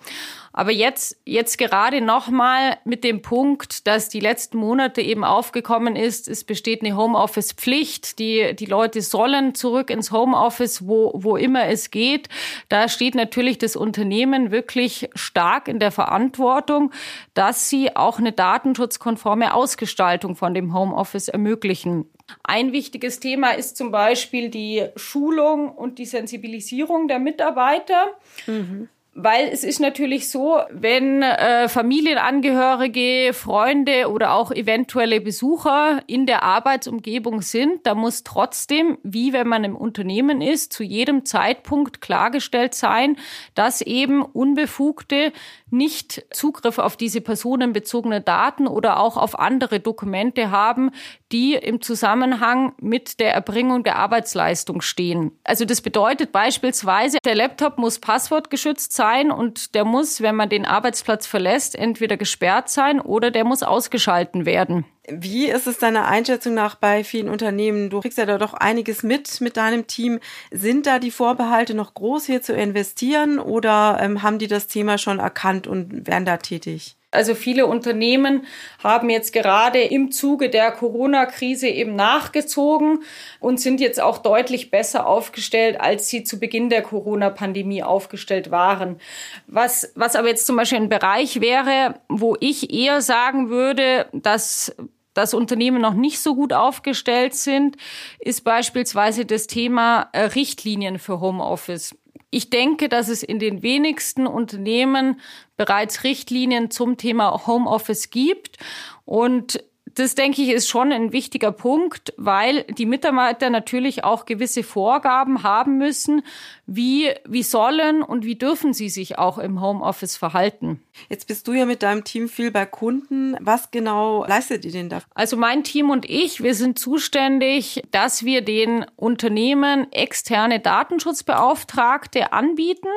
Aber 0.52 0.72
jetzt, 0.72 1.16
jetzt 1.24 1.58
gerade 1.58 2.00
nochmal 2.00 2.78
mit 2.84 3.04
dem 3.04 3.22
Punkt, 3.22 3.86
dass 3.86 4.08
die 4.08 4.18
letzten 4.18 4.58
Monate 4.58 5.00
eben 5.00 5.22
aufgekommen 5.22 5.94
ist, 5.94 6.28
es 6.28 6.42
besteht 6.42 6.82
eine 6.82 6.96
Homeoffice-Pflicht. 6.96 8.18
Die, 8.18 8.56
die 8.56 8.66
Leute 8.66 9.00
sollen 9.00 9.54
zurück 9.54 9.90
ins 9.90 10.10
Homeoffice, 10.10 10.86
wo, 10.88 11.12
wo 11.14 11.36
immer 11.36 11.66
es 11.66 11.92
geht. 11.92 12.28
Da 12.68 12.88
steht 12.88 13.14
natürlich 13.14 13.58
das 13.58 13.76
Unternehmen 13.76 14.50
wirklich 14.50 15.08
stark 15.14 15.68
in 15.68 15.78
der 15.78 15.92
Verantwortung, 15.92 16.92
dass 17.34 17.68
sie 17.68 17.94
auch 17.94 18.18
eine 18.18 18.32
datenschutzkonforme 18.32 19.54
Ausgestaltung 19.54 20.34
von 20.34 20.52
dem 20.52 20.74
Homeoffice 20.74 21.28
ermöglichen. 21.28 22.06
Ein 22.42 22.72
wichtiges 22.72 23.20
Thema 23.20 23.52
ist 23.52 23.76
zum 23.76 23.92
Beispiel 23.92 24.50
die 24.50 24.86
Schulung 24.96 25.70
und 25.70 25.98
die 25.98 26.06
Sensibilisierung 26.06 27.06
der 27.06 27.20
Mitarbeiter. 27.20 28.06
Mhm. 28.46 28.88
Weil 29.12 29.48
es 29.48 29.64
ist 29.64 29.80
natürlich 29.80 30.30
so, 30.30 30.60
wenn 30.70 31.22
äh, 31.22 31.68
Familienangehörige, 31.68 33.32
Freunde 33.34 34.08
oder 34.08 34.34
auch 34.34 34.52
eventuelle 34.52 35.20
Besucher 35.20 36.00
in 36.06 36.26
der 36.26 36.44
Arbeitsumgebung 36.44 37.42
sind, 37.42 37.84
da 37.86 37.96
muss 37.96 38.22
trotzdem, 38.22 38.98
wie 39.02 39.32
wenn 39.32 39.48
man 39.48 39.64
im 39.64 39.74
Unternehmen 39.74 40.40
ist, 40.40 40.72
zu 40.72 40.84
jedem 40.84 41.24
Zeitpunkt 41.24 42.00
klargestellt 42.00 42.74
sein, 42.74 43.16
dass 43.56 43.80
eben 43.80 44.22
Unbefugte 44.22 45.32
nicht 45.70 46.24
Zugriff 46.30 46.78
auf 46.78 46.96
diese 46.96 47.20
personenbezogene 47.20 48.20
Daten 48.20 48.68
oder 48.68 49.00
auch 49.00 49.16
auf 49.16 49.38
andere 49.38 49.80
Dokumente 49.80 50.52
haben, 50.52 50.90
die 51.32 51.54
im 51.54 51.80
Zusammenhang 51.80 52.74
mit 52.80 53.20
der 53.20 53.34
Erbringung 53.34 53.84
der 53.84 53.96
Arbeitsleistung 53.96 54.80
stehen. 54.80 55.32
Also 55.44 55.64
das 55.64 55.80
bedeutet 55.80 56.32
beispielsweise, 56.32 57.18
der 57.24 57.36
Laptop 57.36 57.78
muss 57.78 58.00
passwortgeschützt 58.00 58.92
sein 58.92 58.99
und 59.30 59.74
der 59.74 59.84
muss, 59.84 60.20
wenn 60.20 60.36
man 60.36 60.48
den 60.48 60.66
Arbeitsplatz 60.66 61.26
verlässt, 61.26 61.74
entweder 61.74 62.16
gesperrt 62.16 62.68
sein 62.68 63.00
oder 63.00 63.30
der 63.30 63.44
muss 63.44 63.62
ausgeschalten 63.62 64.46
werden. 64.46 64.84
Wie 65.08 65.48
ist 65.48 65.66
es 65.66 65.78
deiner 65.78 66.06
Einschätzung 66.06 66.54
nach 66.54 66.74
bei 66.74 67.02
vielen 67.02 67.28
Unternehmen? 67.28 67.90
Du 67.90 68.00
kriegst 68.00 68.18
ja 68.18 68.26
da 68.26 68.38
doch 68.38 68.54
einiges 68.54 69.02
mit 69.02 69.40
mit 69.40 69.56
deinem 69.56 69.86
Team. 69.86 70.20
Sind 70.50 70.86
da 70.86 70.98
die 70.98 71.10
Vorbehalte 71.10 71.74
noch 71.74 71.94
groß, 71.94 72.26
hier 72.26 72.42
zu 72.42 72.52
investieren 72.52 73.38
oder 73.38 73.98
ähm, 74.00 74.22
haben 74.22 74.38
die 74.38 74.48
das 74.48 74.66
Thema 74.66 74.98
schon 74.98 75.18
erkannt 75.18 75.66
und 75.66 76.06
werden 76.06 76.26
da 76.26 76.36
tätig? 76.36 76.96
Also 77.12 77.34
viele 77.34 77.66
Unternehmen 77.66 78.46
haben 78.82 79.10
jetzt 79.10 79.32
gerade 79.32 79.80
im 79.80 80.12
Zuge 80.12 80.48
der 80.48 80.70
Corona-Krise 80.70 81.66
eben 81.66 81.96
nachgezogen 81.96 83.02
und 83.40 83.58
sind 83.58 83.80
jetzt 83.80 84.00
auch 84.00 84.18
deutlich 84.18 84.70
besser 84.70 85.06
aufgestellt, 85.06 85.80
als 85.80 86.08
sie 86.08 86.22
zu 86.22 86.38
Beginn 86.38 86.70
der 86.70 86.82
Corona-Pandemie 86.82 87.82
aufgestellt 87.82 88.52
waren. 88.52 89.00
Was, 89.48 89.92
was 89.96 90.14
aber 90.14 90.28
jetzt 90.28 90.46
zum 90.46 90.56
Beispiel 90.56 90.78
ein 90.78 90.88
Bereich 90.88 91.40
wäre, 91.40 91.96
wo 92.08 92.36
ich 92.38 92.72
eher 92.72 93.00
sagen 93.00 93.50
würde, 93.50 94.06
dass 94.12 94.72
dass 95.12 95.34
Unternehmen 95.34 95.82
noch 95.82 95.94
nicht 95.94 96.20
so 96.20 96.36
gut 96.36 96.52
aufgestellt 96.52 97.34
sind, 97.34 97.76
ist 98.20 98.44
beispielsweise 98.44 99.26
das 99.26 99.48
Thema 99.48 100.08
äh, 100.12 100.20
Richtlinien 100.20 101.00
für 101.00 101.20
Homeoffice. 101.20 101.96
Ich 102.30 102.50
denke, 102.50 102.88
dass 102.88 103.08
es 103.08 103.22
in 103.22 103.38
den 103.38 103.62
wenigsten 103.62 104.26
Unternehmen 104.26 105.20
bereits 105.56 106.04
Richtlinien 106.04 106.70
zum 106.70 106.96
Thema 106.96 107.46
Homeoffice 107.46 108.10
gibt. 108.10 108.58
Und 109.04 109.62
das 109.94 110.14
denke 110.14 110.42
ich 110.42 110.50
ist 110.50 110.68
schon 110.68 110.92
ein 110.92 111.12
wichtiger 111.12 111.52
Punkt, 111.52 112.12
weil 112.16 112.64
die 112.64 112.86
Mitarbeiter 112.86 113.50
natürlich 113.50 114.04
auch 114.04 114.26
gewisse 114.26 114.62
Vorgaben 114.62 115.42
haben 115.42 115.78
müssen, 115.78 116.22
wie, 116.66 117.10
wie 117.26 117.42
sollen 117.42 118.02
und 118.02 118.24
wie 118.24 118.36
dürfen 118.36 118.72
sie 118.72 118.88
sich 118.88 119.18
auch 119.18 119.38
im 119.38 119.60
Homeoffice 119.60 120.16
verhalten. 120.16 120.82
Jetzt 121.08 121.26
bist 121.26 121.48
du 121.48 121.52
ja 121.52 121.66
mit 121.66 121.82
deinem 121.82 122.04
Team 122.04 122.28
viel 122.28 122.50
bei 122.50 122.66
Kunden. 122.66 123.36
Was 123.40 123.70
genau 123.70 124.24
leistet 124.26 124.64
ihr 124.64 124.72
denn 124.72 124.88
da? 124.88 125.00
Also 125.14 125.36
mein 125.36 125.64
Team 125.64 125.90
und 125.90 126.08
ich, 126.08 126.42
wir 126.42 126.54
sind 126.54 126.78
zuständig, 126.78 127.82
dass 127.90 128.24
wir 128.24 128.42
den 128.42 128.86
Unternehmen 128.96 129.90
externe 129.92 130.60
Datenschutzbeauftragte 130.60 132.32
anbieten 132.32 132.88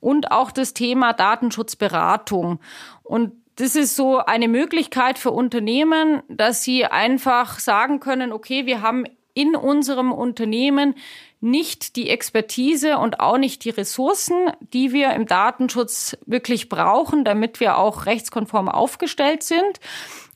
und 0.00 0.30
auch 0.30 0.50
das 0.50 0.74
Thema 0.74 1.12
Datenschutzberatung. 1.12 2.60
Und 3.02 3.32
das 3.60 3.76
ist 3.76 3.94
so 3.94 4.18
eine 4.18 4.48
Möglichkeit 4.48 5.18
für 5.18 5.32
Unternehmen, 5.32 6.22
dass 6.28 6.64
sie 6.64 6.86
einfach 6.86 7.58
sagen 7.58 8.00
können, 8.00 8.32
okay, 8.32 8.64
wir 8.64 8.80
haben 8.80 9.04
in 9.34 9.54
unserem 9.54 10.12
Unternehmen 10.12 10.94
nicht 11.40 11.96
die 11.96 12.08
Expertise 12.08 12.98
und 12.98 13.20
auch 13.20 13.38
nicht 13.38 13.64
die 13.64 13.70
Ressourcen, 13.70 14.50
die 14.72 14.92
wir 14.92 15.12
im 15.12 15.26
Datenschutz 15.26 16.16
wirklich 16.26 16.68
brauchen, 16.68 17.24
damit 17.24 17.60
wir 17.60 17.78
auch 17.78 18.06
rechtskonform 18.06 18.68
aufgestellt 18.68 19.42
sind. 19.42 19.80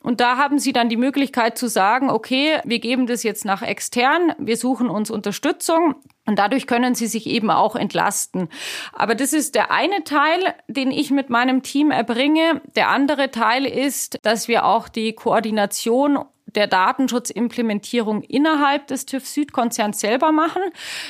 Und 0.03 0.21
da 0.21 0.37
haben 0.37 0.59
Sie 0.59 0.73
dann 0.73 0.91
die 0.91 0.97
Möglichkeit 0.97 1.57
zu 1.57 1.67
sagen, 1.67 2.11
okay, 2.11 2.59
wir 2.65 2.79
geben 2.79 3.07
das 3.07 3.23
jetzt 3.23 3.45
nach 3.47 3.63
extern, 3.63 4.35
wir 4.39 4.59
suchen 4.59 4.91
uns 4.91 5.11
Unterstützung. 5.11 5.95
Und 6.27 6.39
dadurch 6.39 6.67
können 6.67 6.95
sie 6.95 7.07
sich 7.07 7.27
eben 7.27 7.51
auch 7.51 7.77
entlasten. 7.77 8.49
Aber 8.93 9.15
das 9.15 9.33
ist 9.33 9.55
der 9.55 9.71
eine 9.71 10.05
Teil, 10.05 10.55
den 10.69 10.91
ich 10.91 11.11
mit 11.11 11.29
meinem 11.31 11.63
Team 11.63 11.91
erbringe. 11.91 12.63
Der 12.77 12.89
andere 12.89 13.31
Teil 13.31 13.67
ist, 13.67 14.19
dass 14.23 14.49
wir 14.49 14.65
auch 14.65 14.89
die 14.89 15.13
Koordination 15.13 16.19
der 16.47 16.67
Datenschutzimplementierung 16.67 18.23
innerhalb 18.23 18.87
des 18.87 19.07
TÜV 19.07 19.27
Süd-Konzerns 19.27 20.01
selber 20.01 20.33
machen. 20.33 20.63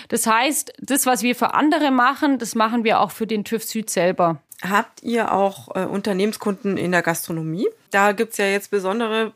Das 0.08 0.26
heißt, 0.26 0.72
das, 0.78 1.06
was 1.06 1.22
wir 1.22 1.34
für 1.34 1.54
andere 1.54 1.90
machen, 1.90 2.38
das 2.38 2.54
machen 2.54 2.82
wir 2.84 3.00
auch 3.00 3.10
für 3.10 3.26
den 3.26 3.44
TÜV 3.44 3.62
Süd 3.62 3.90
selber. 3.90 4.40
Habt 4.62 5.02
ihr 5.02 5.32
auch 5.32 5.74
äh, 5.74 5.84
Unternehmenskunden 5.84 6.76
in 6.76 6.92
der 6.92 7.02
Gastronomie? 7.02 7.66
Da 7.90 8.12
gibt's 8.12 8.38
ja 8.38 8.46
jetzt 8.46 8.70
besondere 8.70 9.32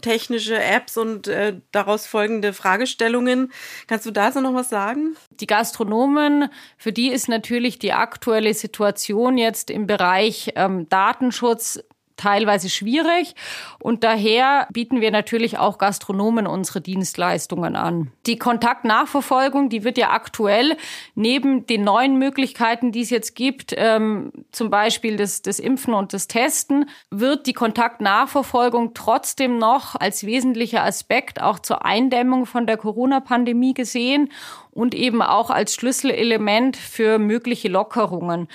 technische 0.00 0.58
Apps 0.58 0.96
und 0.96 1.28
äh, 1.28 1.60
daraus 1.72 2.06
folgende 2.06 2.52
Fragestellungen. 2.52 3.52
Kannst 3.86 4.06
du 4.06 4.10
dazu 4.10 4.40
noch 4.40 4.54
was 4.54 4.68
sagen? 4.68 5.16
Die 5.30 5.46
Gastronomen, 5.46 6.48
für 6.76 6.92
die 6.92 7.10
ist 7.10 7.28
natürlich 7.28 7.78
die 7.78 7.92
aktuelle 7.92 8.54
Situation 8.54 9.38
jetzt 9.38 9.70
im 9.70 9.86
Bereich 9.86 10.52
ähm, 10.56 10.88
Datenschutz 10.88 11.80
teilweise 12.16 12.68
schwierig 12.68 13.34
und 13.78 14.04
daher 14.04 14.66
bieten 14.72 15.00
wir 15.00 15.10
natürlich 15.10 15.58
auch 15.58 15.78
Gastronomen 15.78 16.46
unsere 16.46 16.80
Dienstleistungen 16.80 17.76
an. 17.76 18.10
Die 18.26 18.38
Kontaktnachverfolgung, 18.38 19.68
die 19.68 19.84
wird 19.84 19.98
ja 19.98 20.10
aktuell 20.10 20.76
neben 21.14 21.66
den 21.66 21.84
neuen 21.84 22.18
Möglichkeiten, 22.18 22.92
die 22.92 23.02
es 23.02 23.10
jetzt 23.10 23.34
gibt, 23.34 23.74
ähm, 23.76 24.32
zum 24.52 24.70
Beispiel 24.70 25.16
das, 25.16 25.42
das 25.42 25.58
Impfen 25.58 25.94
und 25.94 26.12
das 26.12 26.28
Testen, 26.28 26.88
wird 27.10 27.46
die 27.46 27.52
Kontaktnachverfolgung 27.52 28.94
trotzdem 28.94 29.58
noch 29.58 29.94
als 29.94 30.24
wesentlicher 30.26 30.84
Aspekt 30.84 31.40
auch 31.42 31.58
zur 31.58 31.84
Eindämmung 31.84 32.46
von 32.46 32.66
der 32.66 32.76
Corona-Pandemie 32.76 33.74
gesehen 33.74 34.30
und 34.72 34.94
eben 34.94 35.22
auch 35.22 35.50
als 35.50 35.74
Schlüsselelement 35.74 36.76
für 36.76 37.18
mögliche 37.18 37.68
Lockerungen. 37.68 38.48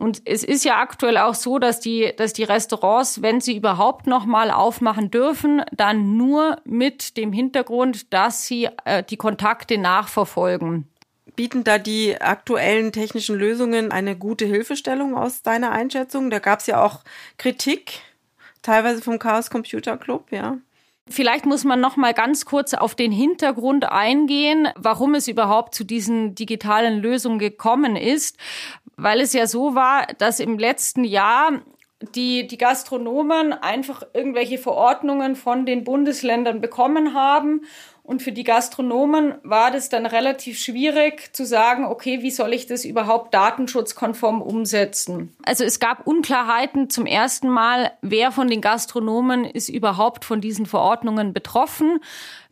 Und 0.00 0.22
es 0.24 0.44
ist 0.44 0.64
ja 0.64 0.80
aktuell 0.80 1.18
auch 1.18 1.34
so, 1.34 1.58
dass 1.58 1.78
die, 1.78 2.14
dass 2.16 2.32
die 2.32 2.44
Restaurants, 2.44 3.20
wenn 3.20 3.42
sie 3.42 3.54
überhaupt 3.54 4.06
noch 4.06 4.24
mal 4.24 4.50
aufmachen 4.50 5.10
dürfen, 5.10 5.62
dann 5.72 6.16
nur 6.16 6.56
mit 6.64 7.18
dem 7.18 7.34
Hintergrund, 7.34 8.10
dass 8.10 8.46
sie 8.46 8.70
äh, 8.86 9.02
die 9.02 9.18
Kontakte 9.18 9.76
nachverfolgen. 9.76 10.88
Bieten 11.36 11.64
da 11.64 11.76
die 11.76 12.18
aktuellen 12.18 12.92
technischen 12.92 13.36
Lösungen 13.36 13.92
eine 13.92 14.16
gute 14.16 14.46
Hilfestellung 14.46 15.14
aus 15.14 15.42
deiner 15.42 15.72
Einschätzung? 15.72 16.30
Da 16.30 16.38
gab 16.38 16.60
es 16.60 16.66
ja 16.66 16.82
auch 16.82 17.00
Kritik, 17.36 18.00
teilweise 18.62 19.02
vom 19.02 19.18
Chaos 19.18 19.50
Computer 19.50 19.98
Club, 19.98 20.32
ja. 20.32 20.56
Vielleicht 21.12 21.44
muss 21.44 21.64
man 21.64 21.80
noch 21.80 21.96
mal 21.96 22.14
ganz 22.14 22.44
kurz 22.44 22.72
auf 22.72 22.94
den 22.94 23.10
Hintergrund 23.10 23.84
eingehen, 23.84 24.68
warum 24.76 25.16
es 25.16 25.26
überhaupt 25.26 25.74
zu 25.74 25.82
diesen 25.82 26.36
digitalen 26.36 27.00
Lösungen 27.00 27.40
gekommen 27.40 27.96
ist 27.96 28.38
weil 29.02 29.20
es 29.20 29.32
ja 29.32 29.46
so 29.46 29.74
war, 29.74 30.06
dass 30.18 30.40
im 30.40 30.58
letzten 30.58 31.04
Jahr 31.04 31.62
die, 32.14 32.46
die 32.46 32.58
Gastronomen 32.58 33.52
einfach 33.52 34.02
irgendwelche 34.14 34.58
Verordnungen 34.58 35.36
von 35.36 35.66
den 35.66 35.84
Bundesländern 35.84 36.60
bekommen 36.60 37.14
haben. 37.14 37.62
Und 38.02 38.22
für 38.22 38.32
die 38.32 38.42
Gastronomen 38.42 39.34
war 39.44 39.70
das 39.70 39.88
dann 39.88 40.06
relativ 40.06 40.58
schwierig 40.58 41.32
zu 41.32 41.44
sagen, 41.44 41.84
okay, 41.84 42.22
wie 42.22 42.30
soll 42.30 42.54
ich 42.54 42.66
das 42.66 42.84
überhaupt 42.84 43.34
datenschutzkonform 43.34 44.42
umsetzen? 44.42 45.36
Also 45.44 45.62
es 45.62 45.78
gab 45.78 46.06
Unklarheiten 46.06 46.90
zum 46.90 47.06
ersten 47.06 47.48
Mal, 47.48 47.92
wer 48.00 48.32
von 48.32 48.48
den 48.48 48.62
Gastronomen 48.62 49.44
ist 49.44 49.68
überhaupt 49.68 50.24
von 50.24 50.40
diesen 50.40 50.66
Verordnungen 50.66 51.32
betroffen. 51.32 52.00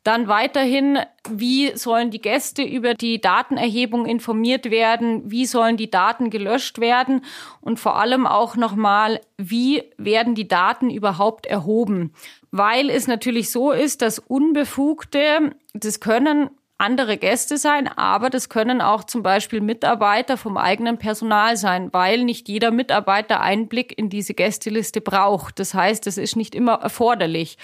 Dann 0.05 0.29
weiterhin, 0.29 0.99
wie 1.29 1.77
sollen 1.77 2.11
die 2.11 2.21
Gäste 2.21 2.63
über 2.63 2.95
die 2.95 3.21
Datenerhebung 3.21 4.07
informiert 4.07 4.71
werden? 4.71 5.31
Wie 5.31 5.47
sollen 5.47 5.77
die 5.77 5.91
Daten 5.91 6.31
gelöscht 6.31 6.79
werden? 6.79 7.25
Und 7.61 7.79
vor 7.79 7.97
allem 7.97 8.27
auch 8.27 8.57
nochmal, 8.57 9.21
wie 9.37 9.85
werden 9.97 10.35
die 10.35 10.49
Daten 10.49 10.91
überhaupt 10.91 11.47
erhoben? 11.47 12.13
Weil 12.51 12.91
es 12.91 13.07
natürlich 13.07 13.51
so 13.51 13.73
ist, 13.73 14.03
dass 14.03 14.19
Unbefugte, 14.19 15.55
das 15.75 16.01
können 16.01 16.51
andere 16.79 17.19
Gäste 17.19 17.59
sein, 17.59 17.89
aber 17.89 18.31
das 18.31 18.49
können 18.49 18.81
auch 18.81 19.03
zum 19.03 19.25
Beispiel 19.25 19.61
Mitarbeiter 19.61 20.37
vom 20.37 20.57
eigenen 20.57 20.97
Personal 20.97 21.57
sein, 21.57 21.93
weil 21.93 22.25
nicht 22.25 22.49
jeder 22.49 22.71
Mitarbeiter 22.71 23.41
Einblick 23.41 23.99
in 23.99 24.09
diese 24.09 24.33
Gästeliste 24.33 25.01
braucht. 25.01 25.59
Das 25.59 25.75
heißt, 25.75 26.07
es 26.07 26.19
ist 26.19 26.37
nicht 26.37 26.55
immer 26.55 26.75
erforderlich. 26.75 27.59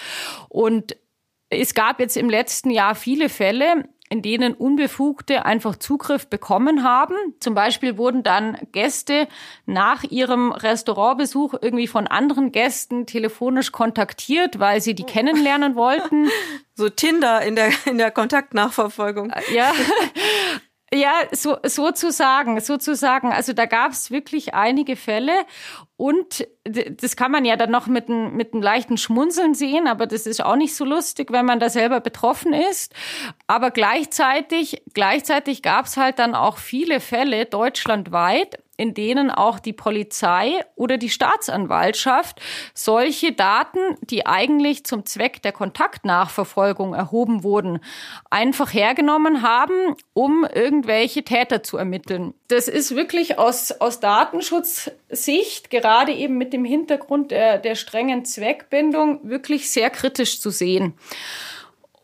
Und 0.49 0.97
es 1.49 1.73
gab 1.73 1.99
jetzt 1.99 2.17
im 2.17 2.29
letzten 2.29 2.69
Jahr 2.69 2.95
viele 2.95 3.29
Fälle, 3.29 3.85
in 4.09 4.21
denen 4.21 4.53
Unbefugte 4.53 5.45
einfach 5.45 5.75
Zugriff 5.77 6.27
bekommen 6.27 6.83
haben. 6.83 7.15
Zum 7.39 7.55
Beispiel 7.55 7.97
wurden 7.97 8.21
dann 8.21 8.57
Gäste 8.71 9.27
nach 9.65 10.03
ihrem 10.03 10.51
Restaurantbesuch 10.51 11.55
irgendwie 11.59 11.87
von 11.87 12.05
anderen 12.05 12.51
Gästen 12.51 13.07
telefonisch 13.07 13.71
kontaktiert, 13.71 14.59
weil 14.59 14.79
sie 14.79 14.93
die 14.93 15.03
kennenlernen 15.03 15.75
wollten. 15.75 16.29
So 16.77 16.89
Tinder 16.89 17.41
in 17.41 17.55
der, 17.55 17.69
in 17.85 17.97
der 17.97 18.11
Kontaktnachverfolgung. 18.11 19.31
Ja. 19.53 19.71
Ja, 20.95 21.11
so, 21.33 21.57
sozusagen, 21.63 22.61
sozusagen. 22.61 23.33
Also 23.33 23.51
da 23.51 23.65
gab 23.65 23.91
es 23.91 24.11
wirklich 24.11 24.53
einige 24.53 24.95
Fälle 24.95 25.33
und 25.97 26.47
das 26.63 27.17
kann 27.17 27.31
man 27.31 27.43
ja 27.43 27.57
dann 27.57 27.69
noch 27.69 27.87
mit, 27.87 28.07
ein, 28.07 28.33
mit 28.35 28.53
einem 28.53 28.63
leichten 28.63 28.97
Schmunzeln 28.97 29.55
sehen, 29.55 29.87
aber 29.87 30.07
das 30.07 30.25
ist 30.25 30.43
auch 30.43 30.55
nicht 30.55 30.73
so 30.73 30.85
lustig, 30.85 31.31
wenn 31.31 31.45
man 31.45 31.59
da 31.59 31.69
selber 31.69 31.99
betroffen 31.99 32.53
ist. 32.53 32.93
Aber 33.45 33.71
gleichzeitig, 33.71 34.83
gleichzeitig 34.93 35.61
gab 35.61 35.85
es 35.85 35.97
halt 35.97 36.17
dann 36.17 36.33
auch 36.33 36.57
viele 36.57 37.01
Fälle 37.01 37.45
deutschlandweit, 37.45 38.57
in 38.77 38.93
denen 38.93 39.31
auch 39.31 39.59
die 39.59 39.73
Polizei 39.73 40.61
oder 40.75 40.97
die 40.97 41.09
Staatsanwaltschaft 41.09 42.41
solche 42.73 43.31
Daten, 43.31 43.79
die 44.01 44.25
eigentlich 44.25 44.85
zum 44.85 45.05
Zweck 45.05 45.41
der 45.41 45.51
Kontaktnachverfolgung 45.51 46.93
erhoben 46.93 47.43
wurden, 47.43 47.79
einfach 48.29 48.73
hergenommen 48.73 49.41
haben, 49.41 49.95
um 50.13 50.45
irgendwelche 50.45 51.23
Täter 51.23 51.63
zu 51.63 51.77
ermitteln. 51.77 52.33
Das 52.47 52.67
ist 52.67 52.95
wirklich 52.95 53.39
aus, 53.39 53.71
aus 53.71 53.99
Datenschutzsicht, 53.99 55.69
gerade 55.69 56.13
eben 56.13 56.37
mit 56.37 56.53
dem 56.53 56.65
Hintergrund 56.65 57.31
der, 57.31 57.57
der 57.57 57.75
strengen 57.75 58.25
Zweckbindung, 58.25 59.19
wirklich 59.23 59.71
sehr 59.71 59.89
kritisch 59.89 60.39
zu 60.41 60.49
sehen. 60.49 60.93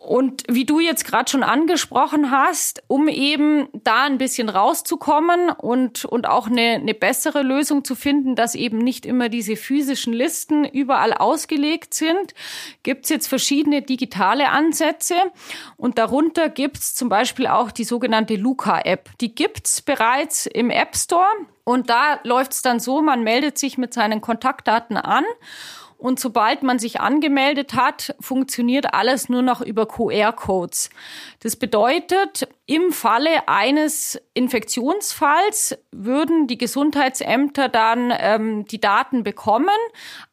Und 0.04 0.46
wie 0.50 0.66
du 0.66 0.80
jetzt 0.80 1.06
gerade 1.06 1.30
schon 1.30 1.44
angesprochen 1.44 2.32
hast, 2.32 2.82
um 2.88 3.08
eben 3.08 3.68
da 3.72 4.06
ein 4.06 4.18
bisschen 4.18 4.50
rauszukommen 4.50 5.52
und, 5.52 6.06
und 6.06 6.28
auch 6.28 6.48
eine, 6.48 6.80
eine 6.82 6.96
bessere 6.96 7.44
Lösung 7.44 7.84
zu 7.84 7.94
finden, 7.94 8.36
dass 8.36 8.56
eben 8.56 8.80
nicht 8.80 9.06
immer 9.06 9.30
diese 9.30 9.56
physischen 9.56 10.12
Listen 10.12 10.66
überall 10.66 11.14
ausgelegt 11.14 11.94
sind, 11.94 12.34
gibt's 12.82 13.10
jetzt 13.10 13.28
verschiedene 13.28 13.84
digitale 13.84 14.50
Ansätze. 14.50 15.14
Und 15.78 16.00
darunter 16.00 16.50
gibt's 16.50 16.96
zum 16.96 17.08
Beispiel 17.08 17.46
auch 17.46 17.70
die 17.70 17.84
sogenannte 17.84 18.38
Luca-App. 18.38 19.12
Die 19.22 19.36
gibt's 19.36 19.84
bereits 19.84 20.48
im 20.48 20.72
App 20.72 20.96
Store. 20.96 21.30
Und 21.64 21.92
da 21.92 22.20
läuft's 22.24 22.64
dann 22.64 22.80
so, 22.80 23.04
man 23.04 23.22
meldet 23.22 23.60
sich 23.60 23.78
mit 23.78 23.94
seinen 23.94 24.20
Kontaktdaten 24.20 24.98
an 24.98 25.26
Und 26.02 26.20
sobald 26.20 26.64
man 26.64 26.80
sich 26.80 27.00
angemeldet 27.00 27.76
hat, 27.76 28.16
funktioniert 28.20 28.96
alles 28.96 29.30
nur 29.30 29.44
noch 29.44 29.62
über 29.62 29.86
QR-Codes. 29.86 30.90
Das 31.42 31.56
bedeutet, 31.56 32.50
im 32.66 32.92
Falle 32.92 33.48
eines 33.48 34.20
Infektionsfalls 34.34 35.78
würden 35.92 36.48
die 36.48 36.58
Gesundheitsämter 36.58 37.70
dann 37.70 38.12
ähm, 38.18 38.66
die 38.66 38.82
Daten 38.82 39.22
bekommen, 39.22 39.70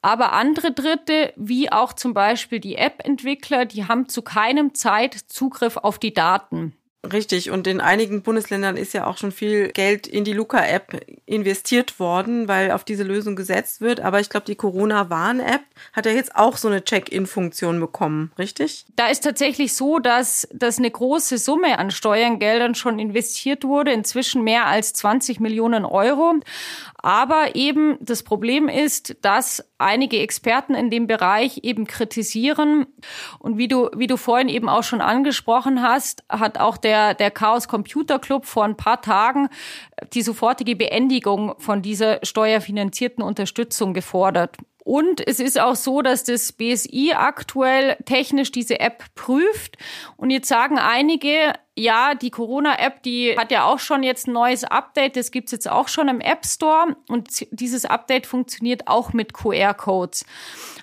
aber 0.01 0.33
andere 0.33 0.73
Dritte, 0.73 1.35
wie 1.37 1.71
auch 1.71 1.93
zum 1.93 2.15
Beispiel 2.15 2.61
die 2.61 2.77
App-Entwickler, 2.77 3.67
die 3.67 3.85
haben 3.85 4.09
zu 4.09 4.23
keinem 4.23 4.75
Zeit 4.75 5.13
Zugriff 5.27 5.77
auf 5.77 5.99
die 5.99 6.15
Daten. 6.15 6.78
Richtig, 7.13 7.53
und 7.53 7.69
in 7.69 7.81
einigen 7.81 8.23
Bundesländern 8.23 8.77
ist 8.77 8.93
ja 8.93 9.07
auch 9.07 9.19
schon 9.19 9.31
viel 9.31 9.69
Geld 9.69 10.09
in 10.09 10.25
die 10.25 10.33
Luca-App 10.33 11.01
investiert 11.27 12.01
worden, 12.01 12.49
weil 12.49 12.73
auf 12.73 12.83
diese 12.83 13.05
Lösung 13.05 13.37
gesetzt 13.37 13.81
wird. 13.81 14.01
Aber 14.01 14.19
ich 14.19 14.31
glaube, 14.31 14.47
die 14.47 14.57
Corona-Warn-App 14.57 15.61
hat 15.93 16.07
ja 16.07 16.13
jetzt 16.13 16.35
auch 16.35 16.57
so 16.57 16.67
eine 16.67 16.83
Check-in-Funktion 16.83 17.79
bekommen, 17.79 18.33
richtig? 18.37 18.85
Da 18.97 19.07
ist 19.07 19.23
tatsächlich 19.23 19.75
so, 19.75 20.01
dass, 20.01 20.49
dass 20.53 20.79
eine 20.79 20.91
große 20.91 21.39
Summe 21.39 21.79
an 21.79 21.93
Steuergeldern 21.93 22.75
schon 22.75 22.99
investiert 22.99 23.63
wurde, 23.63 23.93
inzwischen 23.93 24.43
mehr 24.43 24.67
als 24.67 24.93
20 24.95 25.39
Millionen 25.39 25.85
Euro. 25.85 26.35
Aber 26.97 27.55
eben 27.55 27.97
das 28.01 28.25
Problem 28.25 28.69
ist, 28.69 29.17
dass 29.23 29.65
einige 29.79 30.19
Experten 30.19 30.75
in 30.75 30.91
dem 30.91 31.07
Bereich 31.07 31.61
eben 31.63 31.87
kritisieren. 31.87 32.87
Und 33.39 33.59
wie 33.59 33.69
du, 33.69 33.89
wie 33.97 34.07
du 34.07 34.17
vorhin 34.17 34.49
eben 34.49 34.69
auch 34.69 34.83
schon 34.83 35.01
angesprochen 35.01 35.83
hast, 35.83 36.25
hat 36.29 36.59
auch 36.59 36.77
der, 36.77 37.15
der 37.15 37.31
Chaos 37.31 37.69
Computer 37.69 38.19
Club 38.19 38.45
vor 38.45 38.65
ein 38.65 38.77
paar 38.77 39.01
Tagen 39.01 39.49
die 40.13 40.23
sofortige 40.23 40.77
Beendigung 40.77 41.55
von 41.59 41.83
dieser 41.83 42.19
steuerfinanzierten 42.23 43.23
Unterstützung 43.23 43.95
gefordert. 43.95 44.57
Und 44.89 45.21
es 45.29 45.39
ist 45.39 45.61
auch 45.61 45.77
so, 45.77 46.01
dass 46.01 46.25
das 46.25 46.51
BSI 46.51 47.13
aktuell 47.15 47.97
technisch 48.07 48.53
diese 48.53 48.81
App 48.81 49.05
prüft. 49.15 49.77
Und 50.17 50.31
jetzt 50.31 50.49
sagen 50.49 50.79
einige, 50.79 51.53
ja, 51.77 52.15
die 52.15 52.31
Corona-App, 52.31 53.03
die 53.03 53.37
hat 53.37 53.51
ja 53.51 53.65
auch 53.65 53.81
schon 53.81 54.03
jetzt 54.03 54.29
ein 54.29 54.33
neues 54.33 54.65
Update. 54.65 55.17
Das 55.17 55.31
gibt's 55.31 55.53
jetzt 55.53 55.71
auch 55.71 55.89
schon 55.89 56.09
im 56.09 56.23
App 56.23 56.47
Store. 56.47 56.97
Und 57.07 57.29
dieses 57.51 57.85
Update 57.85 58.27
funktioniert 58.27 58.89
auch 58.89 59.13
mit 59.13 59.35
QR-Codes. 59.35 60.25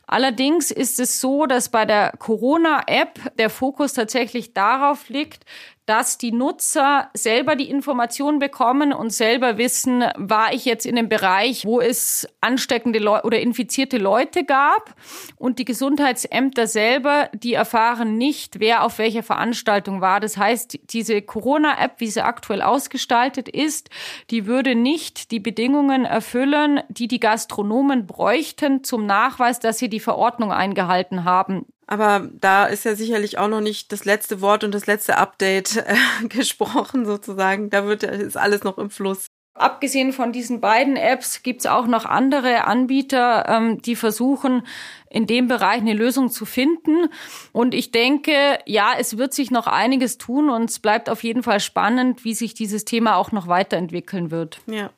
Allerdings 0.05 0.69
ist 0.69 0.99
es 0.99 1.19
so, 1.19 1.47
dass 1.47 1.69
bei 1.69 1.85
der 1.85 2.13
Corona-App 2.19 3.37
der 3.39 3.49
Fokus 3.49 3.93
tatsächlich 3.93 4.53
darauf 4.53 5.09
liegt, 5.09 5.45
dass 5.85 6.17
die 6.17 6.31
Nutzer 6.31 7.09
selber 7.13 7.55
die 7.55 7.69
Informationen 7.69 8.39
bekommen 8.39 8.91
und 8.91 9.11
selber 9.11 9.57
wissen, 9.57 10.03
war 10.15 10.53
ich 10.53 10.65
jetzt 10.65 10.85
in 10.85 10.97
einem 10.97 11.09
Bereich, 11.09 11.63
wo 11.65 11.79
es 11.79 12.27
ansteckende 12.41 12.99
Leu 12.99 13.21
oder 13.21 13.39
infizierte 13.39 13.97
Leute 13.97 14.43
gab 14.43 14.95
und 15.37 15.59
die 15.59 15.65
Gesundheitsämter 15.65 16.67
selber, 16.67 17.29
die 17.33 17.53
erfahren 17.53 18.17
nicht, 18.17 18.59
wer 18.59 18.83
auf 18.83 18.97
welcher 18.97 19.23
Veranstaltung 19.23 20.01
war. 20.01 20.19
Das 20.19 20.37
heißt, 20.37 20.79
diese 20.91 21.21
Corona-App, 21.21 21.99
wie 21.99 22.07
sie 22.07 22.23
aktuell 22.23 22.61
ausgestaltet 22.61 23.47
ist, 23.47 23.89
die 24.31 24.47
würde 24.47 24.75
nicht 24.75 25.31
die 25.31 25.39
Bedingungen 25.39 26.05
erfüllen, 26.05 26.81
die 26.89 27.07
die 27.07 27.19
Gastronomen 27.19 28.07
bräuchten 28.07 28.83
zum 28.83 29.05
Nachweis, 29.05 29.59
dass 29.59 29.77
sie 29.77 29.89
die 29.89 29.99
Verordnung 29.99 30.51
eingehalten 30.51 31.25
haben. 31.25 31.65
Aber 31.87 32.29
da 32.33 32.65
ist 32.65 32.85
ja 32.85 32.95
sicherlich 32.95 33.37
auch 33.37 33.47
noch 33.47 33.61
nicht 33.61 33.91
das 33.91 34.05
letzte 34.05 34.41
Wort 34.41 34.63
und 34.63 34.73
das 34.73 34.87
letzte 34.87 35.17
Update 35.17 35.77
äh, 35.77 35.95
gesprochen 36.29 37.05
sozusagen. 37.05 37.69
Da 37.69 37.85
wird 37.85 38.03
ist 38.03 38.37
alles 38.37 38.63
noch 38.63 38.77
im 38.77 38.89
Fluss. 38.89 39.27
Abgesehen 39.57 40.11
von 40.11 40.33
diesen 40.33 40.59
beiden 40.59 40.97
Apps 40.97 41.41
gibt 41.41 41.61
es 41.61 41.65
auch 41.65 41.87
noch 41.87 42.03
andere 42.03 42.65
Anbieter, 42.65 43.45
ähm, 43.47 43.81
die 43.81 43.95
versuchen, 43.95 44.63
in 45.09 45.27
dem 45.27 45.47
Bereich 45.47 45.79
eine 45.79 45.93
Lösung 45.93 46.29
zu 46.29 46.45
finden. 46.45 47.07
Und 47.53 47.73
ich 47.73 47.91
denke, 47.91 48.59
ja, 48.65 48.91
es 48.99 49.17
wird 49.17 49.33
sich 49.33 49.51
noch 49.51 49.67
einiges 49.67 50.17
tun 50.17 50.49
und 50.49 50.69
es 50.69 50.79
bleibt 50.79 51.09
auf 51.09 51.23
jeden 51.23 51.41
Fall 51.41 51.61
spannend, 51.61 52.25
wie 52.25 52.33
sich 52.33 52.53
dieses 52.53 52.83
Thema 52.83 53.15
auch 53.15 53.31
noch 53.31 53.47
weiterentwickeln 53.47 54.29
wird. 54.29 54.59
Ja, 54.67 54.89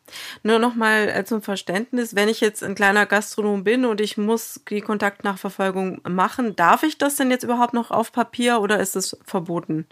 nur 0.41 0.57
noch 0.57 0.73
mal 0.73 1.07
äh, 1.07 1.23
zum 1.23 1.43
Verständnis, 1.43 2.15
wenn 2.15 2.27
ich 2.27 2.41
jetzt 2.41 2.63
ein 2.63 2.73
kleiner 2.73 3.05
Gastronom 3.05 3.63
bin 3.63 3.85
und 3.85 4.01
ich 4.01 4.17
muss 4.17 4.59
die 4.71 4.81
Kontaktnachverfolgung 4.81 6.01
machen, 6.09 6.55
darf 6.55 6.81
ich 6.81 6.97
das 6.97 7.15
denn 7.15 7.29
jetzt 7.29 7.43
überhaupt 7.43 7.75
noch 7.75 7.91
auf 7.91 8.11
Papier 8.11 8.59
oder 8.59 8.79
ist 8.79 8.95
es 8.95 9.15
verboten? 9.23 9.85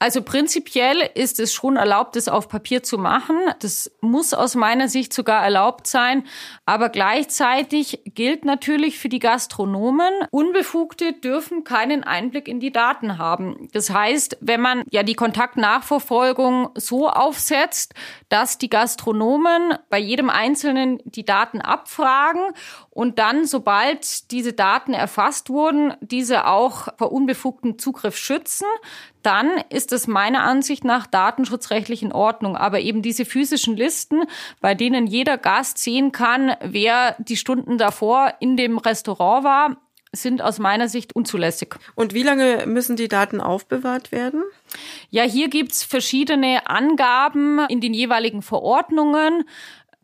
Also 0.00 0.22
prinzipiell 0.22 1.10
ist 1.14 1.40
es 1.40 1.52
schon 1.52 1.76
erlaubt, 1.76 2.14
das 2.14 2.28
auf 2.28 2.48
Papier 2.48 2.84
zu 2.84 2.98
machen. 2.98 3.36
Das 3.58 3.90
muss 4.00 4.32
aus 4.32 4.54
meiner 4.54 4.88
Sicht 4.88 5.12
sogar 5.12 5.42
erlaubt 5.42 5.88
sein. 5.88 6.24
Aber 6.64 6.88
gleichzeitig 6.88 8.02
gilt 8.04 8.44
natürlich 8.44 8.98
für 8.98 9.08
die 9.08 9.18
Gastronomen, 9.18 10.12
Unbefugte 10.30 11.14
dürfen 11.14 11.64
keinen 11.64 12.04
Einblick 12.04 12.46
in 12.46 12.60
die 12.60 12.70
Daten 12.70 13.18
haben. 13.18 13.68
Das 13.72 13.90
heißt, 13.90 14.38
wenn 14.40 14.60
man 14.60 14.84
ja 14.90 15.02
die 15.02 15.14
Kontaktnachverfolgung 15.14 16.70
so 16.76 17.08
aufsetzt, 17.08 17.94
dass 18.28 18.58
die 18.58 18.70
Gastronomen 18.70 19.74
bei 19.88 19.98
jedem 19.98 20.30
Einzelnen 20.30 21.00
die 21.06 21.24
Daten 21.24 21.60
abfragen 21.60 22.42
und 22.90 23.18
dann, 23.18 23.46
sobald 23.46 24.30
diese 24.30 24.52
Daten 24.52 24.92
erfasst 24.92 25.50
wurden, 25.50 25.94
diese 26.00 26.46
auch 26.46 26.88
vor 26.96 27.10
unbefugtem 27.10 27.78
Zugriff 27.78 28.16
schützen, 28.16 28.66
dann 29.22 29.50
ist 29.70 29.92
es 29.92 30.06
meiner 30.06 30.42
Ansicht 30.42 30.84
nach 30.84 31.06
datenschutzrechtlich 31.06 32.02
in 32.02 32.12
Ordnung. 32.12 32.56
Aber 32.56 32.80
eben 32.80 33.02
diese 33.02 33.24
physischen 33.24 33.76
Listen, 33.76 34.22
bei 34.60 34.74
denen 34.74 35.06
jeder 35.06 35.38
Gast 35.38 35.78
sehen 35.78 36.12
kann, 36.12 36.54
wer 36.62 37.16
die 37.18 37.36
Stunden 37.36 37.78
davor 37.78 38.34
in 38.40 38.56
dem 38.56 38.78
Restaurant 38.78 39.44
war, 39.44 39.76
sind 40.12 40.40
aus 40.40 40.58
meiner 40.58 40.88
Sicht 40.88 41.14
unzulässig. 41.14 41.74
Und 41.94 42.14
wie 42.14 42.22
lange 42.22 42.66
müssen 42.66 42.96
die 42.96 43.08
Daten 43.08 43.40
aufbewahrt 43.40 44.10
werden? 44.10 44.42
Ja, 45.10 45.24
hier 45.24 45.48
gibt's 45.48 45.84
verschiedene 45.84 46.66
Angaben 46.66 47.60
in 47.68 47.80
den 47.80 47.92
jeweiligen 47.92 48.42
Verordnungen. 48.42 49.44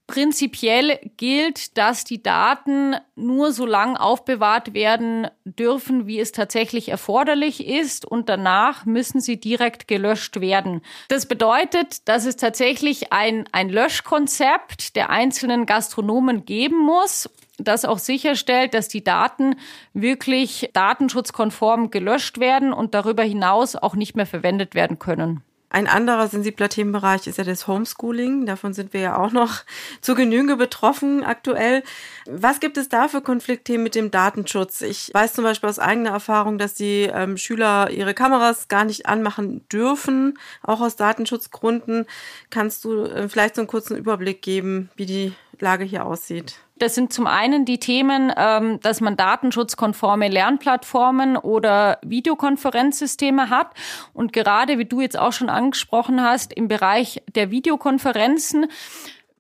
Prinzipiell 0.06 1.00
gilt, 1.16 1.78
dass 1.78 2.04
die 2.04 2.22
Daten 2.22 2.94
nur 3.16 3.52
so 3.52 3.64
lang 3.64 3.96
aufbewahrt 3.96 4.74
werden 4.74 5.28
dürfen, 5.46 6.06
wie 6.06 6.20
es 6.20 6.30
tatsächlich 6.30 6.90
erforderlich 6.90 7.66
ist 7.66 8.04
und 8.04 8.28
danach 8.28 8.84
müssen 8.84 9.22
sie 9.22 9.40
direkt 9.40 9.88
gelöscht 9.88 10.42
werden. 10.42 10.82
Das 11.08 11.24
bedeutet, 11.24 12.06
dass 12.06 12.26
es 12.26 12.36
tatsächlich 12.36 13.14
ein, 13.14 13.48
ein 13.52 13.70
Löschkonzept 13.70 14.94
der 14.94 15.08
einzelnen 15.08 15.64
Gastronomen 15.64 16.44
geben 16.44 16.80
muss, 16.80 17.30
das 17.56 17.86
auch 17.86 17.98
sicherstellt, 17.98 18.74
dass 18.74 18.88
die 18.88 19.04
Daten 19.04 19.56
wirklich 19.94 20.68
datenschutzkonform 20.74 21.90
gelöscht 21.90 22.38
werden 22.38 22.74
und 22.74 22.92
darüber 22.92 23.22
hinaus 23.22 23.74
auch 23.74 23.94
nicht 23.94 24.16
mehr 24.16 24.26
verwendet 24.26 24.74
werden 24.74 24.98
können. 24.98 25.42
Ein 25.74 25.88
anderer 25.88 26.28
sensibler 26.28 26.68
Themenbereich 26.68 27.26
ist 27.26 27.36
ja 27.36 27.42
das 27.42 27.66
Homeschooling. 27.66 28.46
Davon 28.46 28.74
sind 28.74 28.92
wir 28.92 29.00
ja 29.00 29.16
auch 29.16 29.32
noch 29.32 29.64
zu 30.00 30.14
Genüge 30.14 30.54
betroffen 30.54 31.24
aktuell. 31.24 31.82
Was 32.26 32.60
gibt 32.60 32.76
es 32.76 32.88
da 32.88 33.08
für 33.08 33.22
Konfliktthemen 33.22 33.82
mit 33.82 33.96
dem 33.96 34.12
Datenschutz? 34.12 34.82
Ich 34.82 35.12
weiß 35.12 35.32
zum 35.32 35.42
Beispiel 35.42 35.68
aus 35.68 35.80
eigener 35.80 36.10
Erfahrung, 36.10 36.58
dass 36.58 36.74
die 36.74 37.10
ähm, 37.12 37.36
Schüler 37.36 37.90
ihre 37.90 38.14
Kameras 38.14 38.68
gar 38.68 38.84
nicht 38.84 39.06
anmachen 39.06 39.66
dürfen, 39.68 40.38
auch 40.62 40.80
aus 40.80 40.94
Datenschutzgründen. 40.94 42.06
Kannst 42.50 42.84
du 42.84 43.06
äh, 43.06 43.28
vielleicht 43.28 43.56
so 43.56 43.62
einen 43.62 43.68
kurzen 43.68 43.96
Überblick 43.96 44.42
geben, 44.42 44.90
wie 44.94 45.06
die 45.06 45.32
Lage 45.58 45.82
hier 45.82 46.06
aussieht? 46.06 46.54
Das 46.76 46.96
sind 46.96 47.12
zum 47.12 47.28
einen 47.28 47.64
die 47.64 47.78
Themen, 47.78 48.32
ähm, 48.36 48.80
dass 48.80 49.00
man 49.00 49.16
datenschutzkonforme 49.16 50.28
Lernplattformen 50.28 51.36
oder 51.36 51.98
Videokonferenzsysteme 52.02 53.48
hat. 53.48 53.68
Und 54.12 54.32
gerade, 54.32 54.78
wie 54.78 54.84
du 54.84 55.00
jetzt 55.00 55.16
auch 55.16 55.32
schon 55.32 55.50
angesprochen 55.50 56.20
hast, 56.20 56.52
im 56.52 56.66
Bereich 56.66 57.22
der 57.32 57.52
Videokonferenzen 57.52 58.66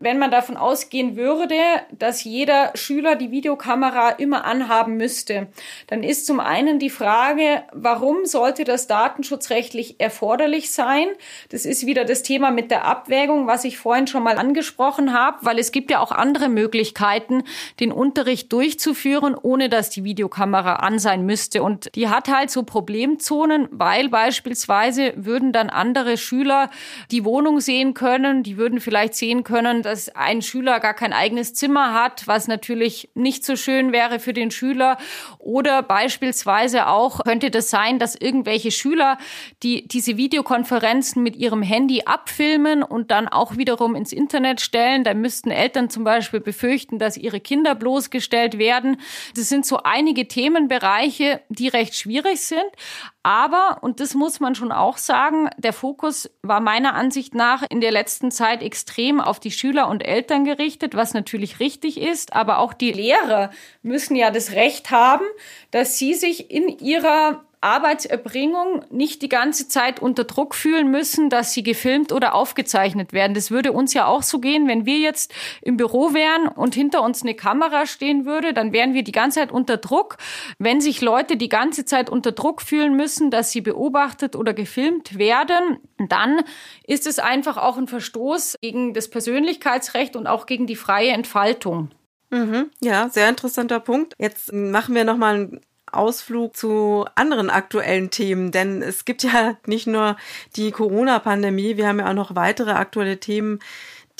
wenn 0.04 0.18
man 0.18 0.30
davon 0.30 0.58
ausgehen 0.58 1.16
würde, 1.16 1.56
dass 1.90 2.24
jeder 2.24 2.72
Schüler 2.74 3.16
die 3.16 3.30
Videokamera 3.30 4.10
immer 4.10 4.44
anhaben 4.44 4.98
müsste, 4.98 5.48
dann 5.86 6.02
ist 6.02 6.26
zum 6.26 6.40
einen 6.40 6.78
die 6.78 6.90
Frage, 6.90 7.64
warum 7.72 8.26
sollte 8.26 8.64
das 8.64 8.86
datenschutzrechtlich 8.86 9.98
erforderlich 9.98 10.70
sein? 10.72 11.06
Das 11.48 11.64
ist 11.64 11.86
wieder 11.86 12.04
das 12.04 12.22
Thema 12.22 12.50
mit 12.50 12.70
der 12.70 12.84
Abwägung, 12.84 13.46
was 13.46 13.64
ich 13.64 13.78
vorhin 13.78 14.06
schon 14.06 14.22
mal 14.22 14.36
angesprochen 14.36 15.14
habe, 15.14 15.38
weil 15.40 15.58
es 15.58 15.72
gibt 15.72 15.90
ja 15.90 16.00
auch 16.00 16.12
andere 16.12 16.50
Möglichkeiten, 16.50 17.42
den 17.80 17.90
Unterricht 17.90 18.52
durchzuführen, 18.52 19.34
ohne 19.40 19.70
dass 19.70 19.88
die 19.88 20.04
Videokamera 20.04 20.76
an 20.76 20.98
sein 20.98 21.24
müsste. 21.24 21.62
Und 21.62 21.88
die 21.94 22.10
hat 22.10 22.28
halt 22.28 22.50
so 22.50 22.62
Problemzonen, 22.62 23.68
weil 23.70 24.10
beispielsweise 24.10 25.14
würden 25.16 25.52
dann 25.52 25.70
andere 25.70 26.18
Schüler 26.18 26.70
die 27.10 27.24
Wohnung 27.24 27.60
sehen 27.60 27.94
können, 27.94 28.42
die 28.42 28.58
würden 28.58 28.80
vielleicht 28.80 29.14
sehen 29.14 29.44
können, 29.44 29.80
dass 29.94 30.08
ein 30.08 30.42
Schüler 30.42 30.80
gar 30.80 30.92
kein 30.92 31.12
eigenes 31.12 31.54
Zimmer 31.54 31.94
hat, 31.94 32.26
was 32.26 32.48
natürlich 32.48 33.10
nicht 33.14 33.44
so 33.44 33.54
schön 33.54 33.92
wäre 33.92 34.18
für 34.18 34.32
den 34.32 34.50
Schüler. 34.50 34.98
Oder 35.38 35.84
beispielsweise 35.84 36.88
auch 36.88 37.22
könnte 37.22 37.52
das 37.52 37.70
sein, 37.70 38.00
dass 38.00 38.16
irgendwelche 38.16 38.72
Schüler, 38.72 39.18
die 39.62 39.86
diese 39.86 40.16
Videokonferenzen 40.16 41.22
mit 41.22 41.36
ihrem 41.36 41.62
Handy 41.62 42.02
abfilmen 42.06 42.82
und 42.82 43.12
dann 43.12 43.28
auch 43.28 43.56
wiederum 43.56 43.94
ins 43.94 44.12
Internet 44.12 44.60
stellen. 44.60 45.04
Da 45.04 45.14
müssten 45.14 45.52
Eltern 45.52 45.88
zum 45.90 46.02
Beispiel 46.02 46.40
befürchten, 46.40 46.98
dass 46.98 47.16
ihre 47.16 47.38
Kinder 47.38 47.76
bloßgestellt 47.76 48.58
werden. 48.58 49.00
Das 49.36 49.48
sind 49.48 49.64
so 49.64 49.78
einige 49.84 50.26
Themenbereiche, 50.26 51.40
die 51.50 51.68
recht 51.68 51.94
schwierig 51.94 52.40
sind. 52.40 52.66
Aber, 53.22 53.78
und 53.80 54.00
das 54.00 54.14
muss 54.14 54.38
man 54.38 54.54
schon 54.54 54.70
auch 54.70 54.98
sagen, 54.98 55.48
der 55.56 55.72
Fokus 55.72 56.30
war 56.42 56.60
meiner 56.60 56.94
Ansicht 56.94 57.34
nach 57.34 57.62
in 57.66 57.80
der 57.80 57.90
letzten 57.90 58.30
Zeit 58.30 58.62
extrem 58.62 59.18
auf 59.18 59.40
die 59.40 59.50
Schüler 59.50 59.83
und 59.88 60.04
Eltern 60.04 60.44
gerichtet, 60.44 60.94
was 60.94 61.14
natürlich 61.14 61.60
richtig 61.60 62.00
ist. 62.00 62.32
Aber 62.32 62.58
auch 62.58 62.72
die 62.72 62.92
Lehrer 62.92 63.50
müssen 63.82 64.16
ja 64.16 64.30
das 64.30 64.52
Recht 64.52 64.90
haben, 64.90 65.24
dass 65.70 65.98
sie 65.98 66.14
sich 66.14 66.50
in 66.50 66.68
ihrer 66.68 67.44
Arbeitserbringung 67.64 68.84
nicht 68.90 69.22
die 69.22 69.28
ganze 69.28 69.68
Zeit 69.68 70.00
unter 70.00 70.24
Druck 70.24 70.54
fühlen 70.54 70.90
müssen, 70.90 71.30
dass 71.30 71.52
sie 71.52 71.62
gefilmt 71.62 72.12
oder 72.12 72.34
aufgezeichnet 72.34 73.12
werden. 73.12 73.34
Das 73.34 73.50
würde 73.50 73.72
uns 73.72 73.94
ja 73.94 74.06
auch 74.06 74.22
so 74.22 74.38
gehen, 74.38 74.68
wenn 74.68 74.86
wir 74.86 74.98
jetzt 74.98 75.32
im 75.62 75.76
Büro 75.76 76.12
wären 76.12 76.46
und 76.46 76.74
hinter 76.74 77.02
uns 77.02 77.22
eine 77.22 77.34
Kamera 77.34 77.86
stehen 77.86 78.26
würde, 78.26 78.52
dann 78.52 78.72
wären 78.72 78.94
wir 78.94 79.02
die 79.02 79.12
ganze 79.12 79.40
Zeit 79.40 79.50
unter 79.50 79.78
Druck. 79.78 80.18
Wenn 80.58 80.80
sich 80.80 81.00
Leute 81.00 81.36
die 81.36 81.48
ganze 81.48 81.84
Zeit 81.84 82.10
unter 82.10 82.32
Druck 82.32 82.60
fühlen 82.60 82.94
müssen, 82.94 83.30
dass 83.30 83.50
sie 83.50 83.62
beobachtet 83.62 84.36
oder 84.36 84.52
gefilmt 84.52 85.18
werden, 85.18 85.78
dann 86.08 86.42
ist 86.86 87.06
es 87.06 87.18
einfach 87.18 87.56
auch 87.56 87.78
ein 87.78 87.88
Verstoß 87.88 88.56
gegen 88.60 88.92
das 88.92 89.08
Persönlichkeitsrecht 89.08 90.16
und 90.16 90.26
auch 90.26 90.46
gegen 90.46 90.66
die 90.66 90.76
freie 90.76 91.12
Entfaltung. 91.12 91.90
Mhm, 92.30 92.70
ja, 92.80 93.08
sehr 93.08 93.28
interessanter 93.28 93.80
Punkt. 93.80 94.14
Jetzt 94.18 94.52
machen 94.52 94.94
wir 94.94 95.04
noch 95.04 95.16
mal 95.16 95.34
einen 95.34 95.60
Ausflug 95.96 96.56
zu 96.56 97.06
anderen 97.14 97.50
aktuellen 97.50 98.10
Themen, 98.10 98.50
denn 98.52 98.82
es 98.82 99.04
gibt 99.04 99.22
ja 99.22 99.56
nicht 99.66 99.86
nur 99.86 100.16
die 100.56 100.70
Corona-Pandemie, 100.70 101.76
wir 101.76 101.88
haben 101.88 102.00
ja 102.00 102.08
auch 102.08 102.14
noch 102.14 102.34
weitere 102.34 102.72
aktuelle 102.72 103.18
Themen, 103.18 103.60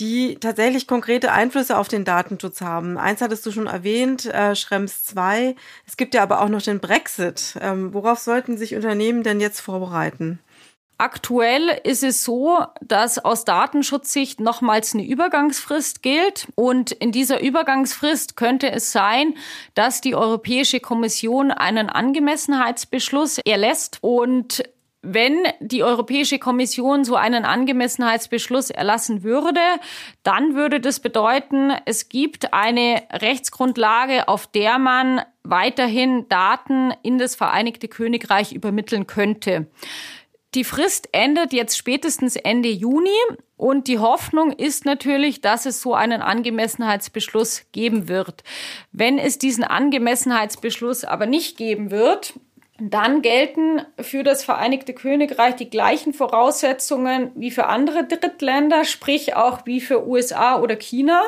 die 0.01 0.37
tatsächlich 0.41 0.89
konkrete 0.89 1.33
Einflüsse 1.33 1.79
auf 1.79 1.89
den 1.89 2.05
Datenschutz 2.05 2.61
haben. 2.61 2.99
Eins 2.99 3.21
hattest 3.21 3.47
du 3.47 3.53
schon 3.53 3.69
erwähnt, 3.69 4.27
äh, 4.27 4.57
Schrems 4.57 5.05
2. 5.05 5.55
Es 5.87 5.97
gibt 5.97 6.15
ja 6.15 6.23
aber 6.23 6.41
auch 6.41 6.49
noch 6.49 6.63
den 6.63 6.81
Brexit. 6.81 7.57
Ähm, 7.61 7.95
worauf 7.95 8.19
sollten 8.19 8.59
sich 8.59 8.75
Unternehmen 8.75 9.23
denn 9.23 9.41
jetzt 9.41 9.61
vorbereiten? 9.61 10.41
Aktuell 10.97 11.81
ist 11.83 12.05
es 12.05 12.23
so, 12.23 12.59
dass 12.81 13.19
aus 13.19 13.45
Datenschutzsicht 13.45 14.39
nochmals 14.39 14.95
eine 14.95 15.05
Übergangsfrist 15.05 16.03
gilt. 16.03 16.47
Und 16.55 16.93
in 16.93 17.11
dieser 17.11 17.43
Übergangsfrist 17.43 18.37
könnte 18.37 18.71
es 18.71 18.93
sein, 18.93 19.35
dass 19.75 20.01
die 20.01 20.15
Europäische 20.15 20.79
Kommission 20.79 21.51
einen 21.51 21.91
Angemessenheitsbeschluss 21.91 23.39
erlässt. 23.39 23.99
Und 24.03 24.63
wenn 25.03 25.37
die 25.61 25.83
Europäische 25.83 26.39
Kommission 26.39 27.05
so 27.05 27.17
einen 27.17 27.45
Angemessenheitsbeschluss 27.45 28.71
erlassen 28.71 29.23
würde, 29.23 29.61
dann 30.23 30.55
würde 30.55 30.81
das 30.81 31.01
bedeuten, 31.01 31.73
es 31.85 32.09
gibt 32.09 32.55
eine 32.55 33.03
Rechtsgrundlage, 33.13 34.29
auf 34.29 34.47
der 34.47 34.79
man 34.79 35.23
weiterhin 35.43 36.29
Daten 36.29 36.93
in 37.03 37.19
das 37.19 37.35
Vereinigte 37.35 37.89
Königreich 37.89 38.53
übermitteln 38.53 39.07
könnte. 39.07 39.67
Die 40.55 40.65
Frist 40.65 41.09
endet 41.11 41.53
jetzt 41.53 41.77
spätestens 41.77 42.37
Ende 42.37 42.69
Juni 42.69 43.11
und 43.57 43.89
die 43.89 43.99
Hoffnung 43.99 44.53
ist 44.53 44.85
natürlich, 44.85 45.41
dass 45.41 45.67
es 45.67 45.83
so 45.83 45.95
einen 45.95 46.23
Angemessenheitsbeschluss 46.23 47.67
geben 47.73 48.09
wird. 48.09 48.45
Wenn 48.93 49.19
es 49.19 49.39
diesen 49.39 49.65
Angemessenheitsbeschluss 49.65 51.05
aber 51.05 51.27
nicht 51.27 51.57
geben 51.57 51.91
wird, 51.91 52.35
dann 52.79 53.23
gelten 53.23 53.83
für 54.01 54.25
das 54.25 54.45
Vereinigte 54.45 54.95
Königreich 54.95 55.57
die 55.57 55.71
gleichen 55.71 56.13
Voraussetzungen 56.13 57.31
wie 57.35 57.51
für 57.53 57.67
andere 57.67 58.05
Drittländer, 58.05 58.85
sprich 58.85 59.37
auch 59.37 59.65
wie 59.65 59.81
für 59.81 60.07
USA 60.07 60.61
oder 60.61 60.77
China. 60.77 61.23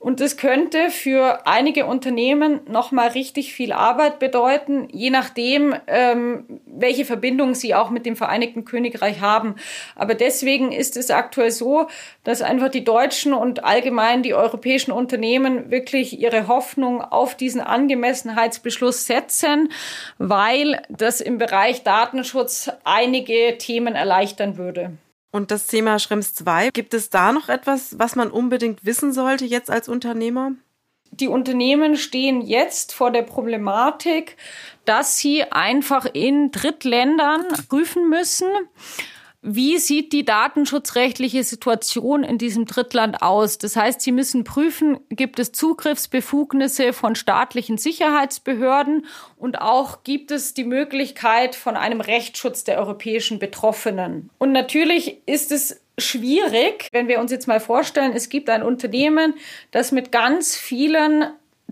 Und 0.00 0.20
das 0.20 0.38
könnte 0.38 0.88
für 0.88 1.46
einige 1.46 1.84
Unternehmen 1.84 2.60
nochmal 2.66 3.08
richtig 3.08 3.52
viel 3.52 3.70
Arbeit 3.70 4.18
bedeuten, 4.18 4.88
je 4.90 5.10
nachdem, 5.10 5.74
ähm, 5.86 6.60
welche 6.64 7.04
Verbindung 7.04 7.54
sie 7.54 7.74
auch 7.74 7.90
mit 7.90 8.06
dem 8.06 8.16
Vereinigten 8.16 8.64
Königreich 8.64 9.20
haben. 9.20 9.56
Aber 9.96 10.14
deswegen 10.14 10.72
ist 10.72 10.96
es 10.96 11.10
aktuell 11.10 11.50
so, 11.50 11.86
dass 12.24 12.40
einfach 12.40 12.70
die 12.70 12.82
deutschen 12.82 13.34
und 13.34 13.62
allgemein 13.62 14.22
die 14.22 14.32
europäischen 14.32 14.90
Unternehmen 14.90 15.70
wirklich 15.70 16.18
ihre 16.18 16.48
Hoffnung 16.48 17.02
auf 17.02 17.34
diesen 17.34 17.60
Angemessenheitsbeschluss 17.60 19.04
setzen, 19.04 19.70
weil 20.16 20.80
das 20.88 21.20
im 21.20 21.36
Bereich 21.36 21.82
Datenschutz 21.82 22.70
einige 22.84 23.58
Themen 23.58 23.96
erleichtern 23.96 24.56
würde. 24.56 24.92
Und 25.30 25.50
das 25.50 25.66
Thema 25.66 25.98
Schrems 25.98 26.34
2, 26.34 26.70
gibt 26.70 26.92
es 26.92 27.10
da 27.10 27.32
noch 27.32 27.48
etwas, 27.48 27.98
was 27.98 28.16
man 28.16 28.30
unbedingt 28.30 28.84
wissen 28.84 29.12
sollte 29.12 29.44
jetzt 29.44 29.70
als 29.70 29.88
Unternehmer? 29.88 30.52
Die 31.12 31.28
Unternehmen 31.28 31.96
stehen 31.96 32.40
jetzt 32.40 32.92
vor 32.92 33.10
der 33.10 33.22
Problematik, 33.22 34.36
dass 34.84 35.18
sie 35.18 35.44
einfach 35.44 36.06
in 36.12 36.50
Drittländern 36.50 37.46
prüfen 37.68 38.08
müssen, 38.08 38.48
wie 39.42 39.78
sieht 39.78 40.12
die 40.12 40.24
datenschutzrechtliche 40.24 41.44
Situation 41.44 42.24
in 42.24 42.36
diesem 42.36 42.66
Drittland 42.66 43.22
aus? 43.22 43.56
Das 43.56 43.74
heißt, 43.74 44.02
Sie 44.02 44.12
müssen 44.12 44.44
prüfen, 44.44 45.00
gibt 45.08 45.38
es 45.38 45.52
Zugriffsbefugnisse 45.52 46.92
von 46.92 47.14
staatlichen 47.14 47.78
Sicherheitsbehörden 47.78 49.06
und 49.36 49.60
auch 49.62 50.04
gibt 50.04 50.30
es 50.30 50.52
die 50.52 50.64
Möglichkeit 50.64 51.54
von 51.54 51.76
einem 51.76 52.02
Rechtsschutz 52.02 52.64
der 52.64 52.78
europäischen 52.78 53.38
Betroffenen. 53.38 54.28
Und 54.38 54.52
natürlich 54.52 55.22
ist 55.26 55.52
es 55.52 55.80
schwierig, 55.96 56.88
wenn 56.92 57.08
wir 57.08 57.20
uns 57.20 57.30
jetzt 57.30 57.48
mal 57.48 57.60
vorstellen, 57.60 58.12
es 58.14 58.28
gibt 58.28 58.50
ein 58.50 58.62
Unternehmen, 58.62 59.34
das 59.70 59.90
mit 59.90 60.12
ganz 60.12 60.54
vielen 60.54 61.24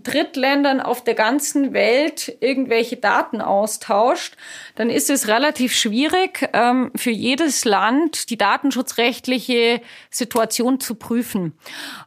Drittländern 0.03 0.81
auf 0.81 1.03
der 1.03 1.13
ganzen 1.13 1.73
Welt 1.73 2.37
irgendwelche 2.39 2.97
Daten 2.97 3.41
austauscht, 3.41 4.35
dann 4.75 4.89
ist 4.89 5.09
es 5.09 5.27
relativ 5.27 5.73
schwierig, 5.73 6.49
ähm, 6.53 6.91
für 6.95 7.11
jedes 7.11 7.65
Land 7.65 8.29
die 8.29 8.37
datenschutzrechtliche 8.37 9.81
Situation 10.09 10.79
zu 10.79 10.95
prüfen. 10.95 11.57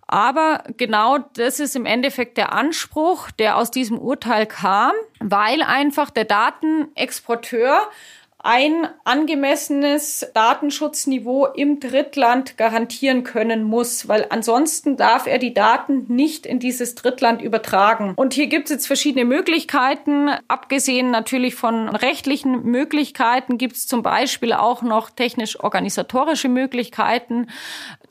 Aber 0.07 0.65
genau 0.77 1.19
das 1.19 1.61
ist 1.61 1.77
im 1.77 1.87
Endeffekt 1.87 2.37
der 2.37 2.53
Anspruch, 2.53 3.31
der 3.31 3.57
aus 3.57 3.71
diesem 3.71 3.99
Urteil 3.99 4.47
kam, 4.47 4.93
weil 5.21 5.63
einfach 5.63 6.11
der 6.11 6.25
Datenexporteur 6.25 7.81
ein 8.43 8.89
angemessenes 9.05 10.27
Datenschutzniveau 10.35 11.47
im 11.47 11.81
Drittland 11.81 12.57
garantieren 12.57 13.23
können 13.23 13.63
muss, 13.63 14.09
weil 14.09 14.27
ansonsten 14.31 14.97
darf 14.97 15.27
er 15.27 15.39
die 15.39 15.55
Daten 15.55 16.07
nicht 16.09 16.45
in 16.47 16.59
dieses 16.59 16.95
Drittland 16.95 17.41
übertragen. 17.41 18.15
Und 18.17 18.35
hier 18.35 18.49
gibt 18.49 18.67
es 18.67 18.71
jetzt 18.73 18.87
verschiedene 18.87 19.25
Möglichkeiten. 19.25 20.31
Abgesehen 20.49 21.11
natürlich 21.11 21.55
von 21.55 21.89
rechtlichen 21.89 22.65
Möglichkeiten 22.65 23.59
gibt 23.59 23.77
es 23.77 23.87
zum 23.87 24.03
Beispiel 24.03 24.53
auch 24.53 24.83
noch 24.83 25.11
technisch-organisatorische 25.11 26.49
Möglichkeiten. 26.49 27.47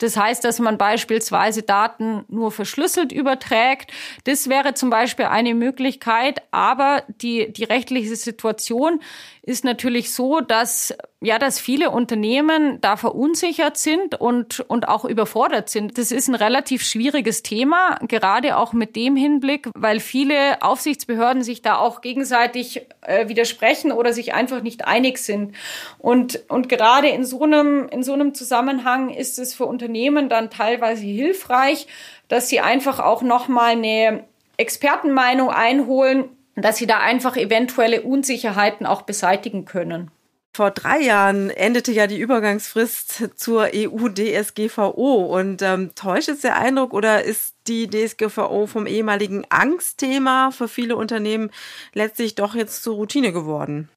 Das 0.02 0.16
heißt, 0.16 0.44
dass 0.44 0.58
man 0.58 0.78
beispielsweise 0.78 1.62
Daten 1.62 2.24
nur 2.28 2.50
verschlüsselt 2.50 3.12
überträgt. 3.12 3.92
Das 4.24 4.48
wäre 4.48 4.74
zum 4.74 4.90
Beispiel 4.90 5.26
eine 5.26 5.54
Möglichkeit, 5.54 6.42
aber 6.50 7.04
die, 7.08 7.52
die 7.52 7.64
rechtliche 7.64 8.16
Situation 8.16 9.00
ist 9.42 9.64
natürlich 9.64 10.12
so, 10.12 10.40
dass 10.40 10.94
ja, 11.22 11.38
dass 11.38 11.60
viele 11.60 11.90
Unternehmen 11.90 12.80
da 12.80 12.96
verunsichert 12.96 13.76
sind 13.76 14.20
und 14.20 14.60
und 14.60 14.88
auch 14.88 15.04
überfordert 15.04 15.68
sind. 15.68 15.96
Das 15.96 16.10
ist 16.10 16.28
ein 16.28 16.34
relativ 16.34 16.82
schwieriges 16.82 17.42
Thema, 17.42 17.98
gerade 18.08 18.56
auch 18.56 18.72
mit 18.72 18.96
dem 18.96 19.14
Hinblick, 19.16 19.68
weil 19.74 20.00
viele 20.00 20.60
Aufsichtsbehörden 20.62 21.42
sich 21.42 21.62
da 21.62 21.76
auch 21.76 22.00
gegenseitig 22.00 22.86
äh, 23.02 23.28
widersprechen 23.28 23.92
oder 23.92 24.12
sich 24.12 24.34
einfach 24.34 24.62
nicht 24.62 24.84
einig 24.86 25.18
sind. 25.18 25.54
Und 25.98 26.42
und 26.48 26.68
gerade 26.68 27.08
in 27.08 27.24
so 27.24 27.42
einem 27.42 27.88
in 27.88 28.02
so 28.02 28.12
einem 28.12 28.34
Zusammenhang 28.34 29.10
ist 29.10 29.38
es 29.38 29.54
für 29.54 29.66
Unternehmen 29.66 30.28
dann 30.28 30.50
teilweise 30.50 31.04
hilfreich, 31.04 31.86
dass 32.28 32.48
sie 32.48 32.60
einfach 32.60 32.98
auch 32.98 33.22
noch 33.22 33.48
mal 33.48 33.72
eine 33.72 34.24
Expertenmeinung 34.56 35.50
einholen 35.50 36.24
dass 36.54 36.76
sie 36.76 36.86
da 36.86 36.98
einfach 36.98 37.36
eventuelle 37.36 38.02
Unsicherheiten 38.02 38.86
auch 38.86 39.02
beseitigen 39.02 39.64
können. 39.64 40.10
Vor 40.54 40.70
drei 40.70 41.00
Jahren 41.00 41.48
endete 41.48 41.92
ja 41.92 42.06
die 42.06 42.18
Übergangsfrist 42.18 43.30
zur 43.36 43.70
EU-DSGVO 43.74 45.38
und 45.38 45.62
ähm, 45.62 45.94
täuscht 45.94 46.28
es 46.28 46.42
der 46.42 46.58
Eindruck 46.58 46.92
oder 46.92 47.24
ist 47.24 47.54
die 47.68 47.88
DSGVO 47.88 48.66
vom 48.66 48.86
ehemaligen 48.86 49.46
Angstthema 49.48 50.50
für 50.50 50.68
viele 50.68 50.96
Unternehmen 50.96 51.50
letztlich 51.94 52.34
doch 52.34 52.54
jetzt 52.54 52.82
zur 52.82 52.96
Routine 52.96 53.32
geworden? 53.32 53.88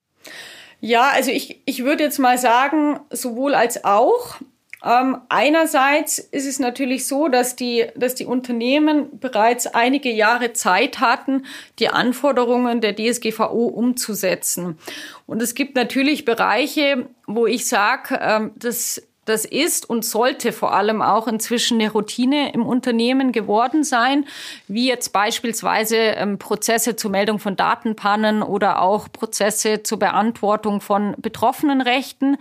Ja, 0.80 1.10
also 1.10 1.30
ich, 1.30 1.62
ich 1.66 1.84
würde 1.84 2.04
jetzt 2.04 2.20
mal 2.20 2.38
sagen, 2.38 3.02
sowohl 3.10 3.54
als 3.54 3.84
auch. 3.84 4.38
Ähm, 4.84 5.18
einerseits 5.30 6.20
ist 6.20 6.46
es 6.46 6.60
natürlich 6.60 7.08
so, 7.08 7.28
dass 7.28 7.56
die, 7.56 7.86
dass 7.96 8.16
die 8.16 8.26
Unternehmen 8.26 9.20
bereits 9.20 9.68
einige 9.68 10.12
Jahre 10.12 10.54
Zeit 10.54 11.00
hatten, 11.00 11.46
die 11.80 11.90
Anforderungen 11.90 12.82
der 12.82 12.96
DSGVO 12.96 13.66
umzusetzen. 13.66 14.78
Und 15.26 15.42
es 15.42 15.56
gibt 15.56 15.76
natürlich 15.76 16.26
Bereiche, 16.26 17.08
wo 17.26 17.48
ich 17.48 17.68
sage, 17.68 18.20
ähm, 18.22 18.52
dass 18.58 19.02
das 19.26 19.44
ist 19.44 19.90
und 19.90 20.06
sollte 20.06 20.52
vor 20.52 20.74
allem 20.74 21.02
auch 21.02 21.28
inzwischen 21.28 21.82
eine 21.82 21.92
Routine 21.92 22.54
im 22.54 22.66
Unternehmen 22.66 23.32
geworden 23.32 23.84
sein, 23.84 24.26
wie 24.68 24.88
jetzt 24.88 25.12
beispielsweise 25.12 25.98
ähm, 25.98 26.38
Prozesse 26.38 26.96
zur 26.96 27.12
Meldung 27.12 27.40
von 27.40 27.56
Datenpannen 27.56 28.44
oder 28.44 28.82
auch 28.82 29.12
Prozesse 29.12 29.84
zur 29.84 30.00
Beantwortung 30.00 30.80
von 30.80 31.16
Betroffenenrechten. 31.18 32.38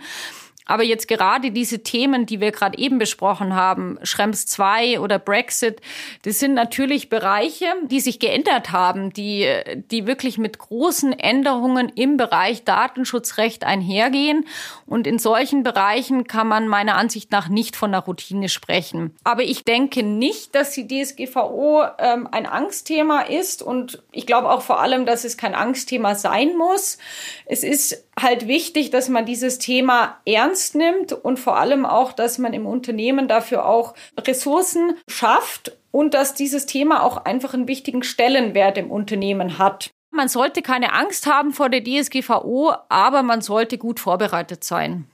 Aber 0.65 0.83
jetzt 0.83 1.07
gerade 1.07 1.51
diese 1.51 1.83
Themen, 1.83 2.25
die 2.25 2.41
wir 2.41 2.51
gerade 2.51 2.77
eben 2.77 2.97
besprochen 2.97 3.55
haben, 3.55 3.99
Schrems 4.03 4.45
2 4.47 4.99
oder 4.99 5.19
Brexit, 5.19 5.79
das 6.23 6.39
sind 6.39 6.53
natürlich 6.53 7.09
Bereiche, 7.09 7.67
die 7.83 7.99
sich 7.99 8.19
geändert 8.19 8.71
haben, 8.71 9.13
die, 9.13 9.47
die 9.91 10.07
wirklich 10.07 10.37
mit 10.37 10.57
großen 10.57 11.13
Änderungen 11.13 11.89
im 11.89 12.17
Bereich 12.17 12.63
Datenschutzrecht 12.63 13.63
einhergehen. 13.63 14.45
Und 14.87 15.07
in 15.07 15.19
solchen 15.19 15.63
Bereichen 15.63 16.25
kann 16.25 16.47
man 16.47 16.67
meiner 16.67 16.95
Ansicht 16.95 17.31
nach 17.31 17.47
nicht 17.47 17.75
von 17.75 17.93
einer 17.93 18.03
Routine 18.03 18.49
sprechen. 18.49 19.15
Aber 19.23 19.43
ich 19.43 19.63
denke 19.63 20.03
nicht, 20.03 20.55
dass 20.55 20.71
die 20.71 20.87
DSGVO 20.87 21.83
ähm, 21.99 22.27
ein 22.31 22.45
Angstthema 22.45 23.21
ist. 23.21 23.61
Und 23.61 24.01
ich 24.11 24.25
glaube 24.25 24.49
auch 24.49 24.61
vor 24.61 24.79
allem, 24.79 25.05
dass 25.05 25.23
es 25.23 25.37
kein 25.37 25.53
Angstthema 25.53 26.15
sein 26.15 26.57
muss. 26.57 26.97
Es 27.45 27.63
ist 27.63 28.03
halt 28.19 28.47
wichtig, 28.47 28.89
dass 28.89 29.09
man 29.09 29.25
dieses 29.25 29.59
Thema 29.59 30.17
ernst 30.55 30.73
nimmt 30.73 31.11
und 31.11 31.37
vor 31.37 31.57
allem 31.57 31.85
auch, 31.85 32.13
dass 32.13 32.37
man 32.37 32.53
im 32.53 32.65
Unternehmen 32.65 33.27
dafür 33.27 33.65
auch 33.65 33.93
Ressourcen 34.17 34.95
schafft 35.09 35.75
und 35.91 36.13
dass 36.13 36.33
dieses 36.33 36.65
Thema 36.65 37.03
auch 37.03 37.17
einfach 37.25 37.53
einen 37.53 37.67
wichtigen 37.67 38.03
Stellenwert 38.03 38.77
im 38.77 38.89
Unternehmen 38.89 39.57
hat. 39.57 39.91
Man 40.11 40.29
sollte 40.29 40.61
keine 40.61 40.93
Angst 40.93 41.27
haben 41.27 41.51
vor 41.51 41.67
der 41.67 41.83
DSGVO, 41.83 42.73
aber 42.87 43.21
man 43.21 43.41
sollte 43.41 43.77
gut 43.77 43.99
vorbereitet 43.99 44.63
sein. 44.63 45.09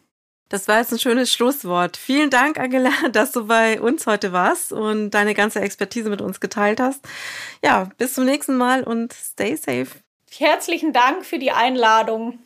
Das 0.49 0.67
war 0.67 0.77
jetzt 0.77 0.91
ein 0.91 0.99
schönes 0.99 1.33
Schlusswort. 1.33 1.97
Vielen 1.97 2.29
Dank, 2.29 2.59
Angela, 2.59 2.91
dass 3.11 3.31
du 3.31 3.47
bei 3.47 3.81
uns 3.81 4.05
heute 4.05 4.31
warst 4.31 4.71
und 4.71 5.09
deine 5.09 5.33
ganze 5.33 5.59
Expertise 5.59 6.11
mit 6.11 6.21
uns 6.21 6.39
geteilt 6.39 6.79
hast. 6.79 7.03
Ja, 7.65 7.89
bis 7.97 8.13
zum 8.13 8.25
nächsten 8.25 8.57
Mal 8.57 8.83
und 8.83 9.11
stay 9.11 9.55
safe. 9.55 9.87
Herzlichen 10.37 10.93
Dank 10.93 11.25
für 11.25 11.39
die 11.39 11.51
Einladung. 11.51 12.37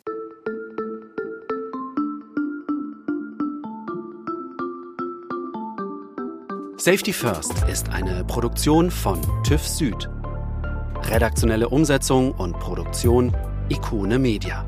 Safety 6.86 7.12
First 7.12 7.64
ist 7.68 7.88
eine 7.88 8.22
Produktion 8.24 8.92
von 8.92 9.20
TÜV 9.42 9.66
Süd. 9.66 10.08
Redaktionelle 11.02 11.68
Umsetzung 11.68 12.30
und 12.30 12.60
Produktion 12.60 13.36
Ikone 13.68 14.20
Media. 14.20 14.64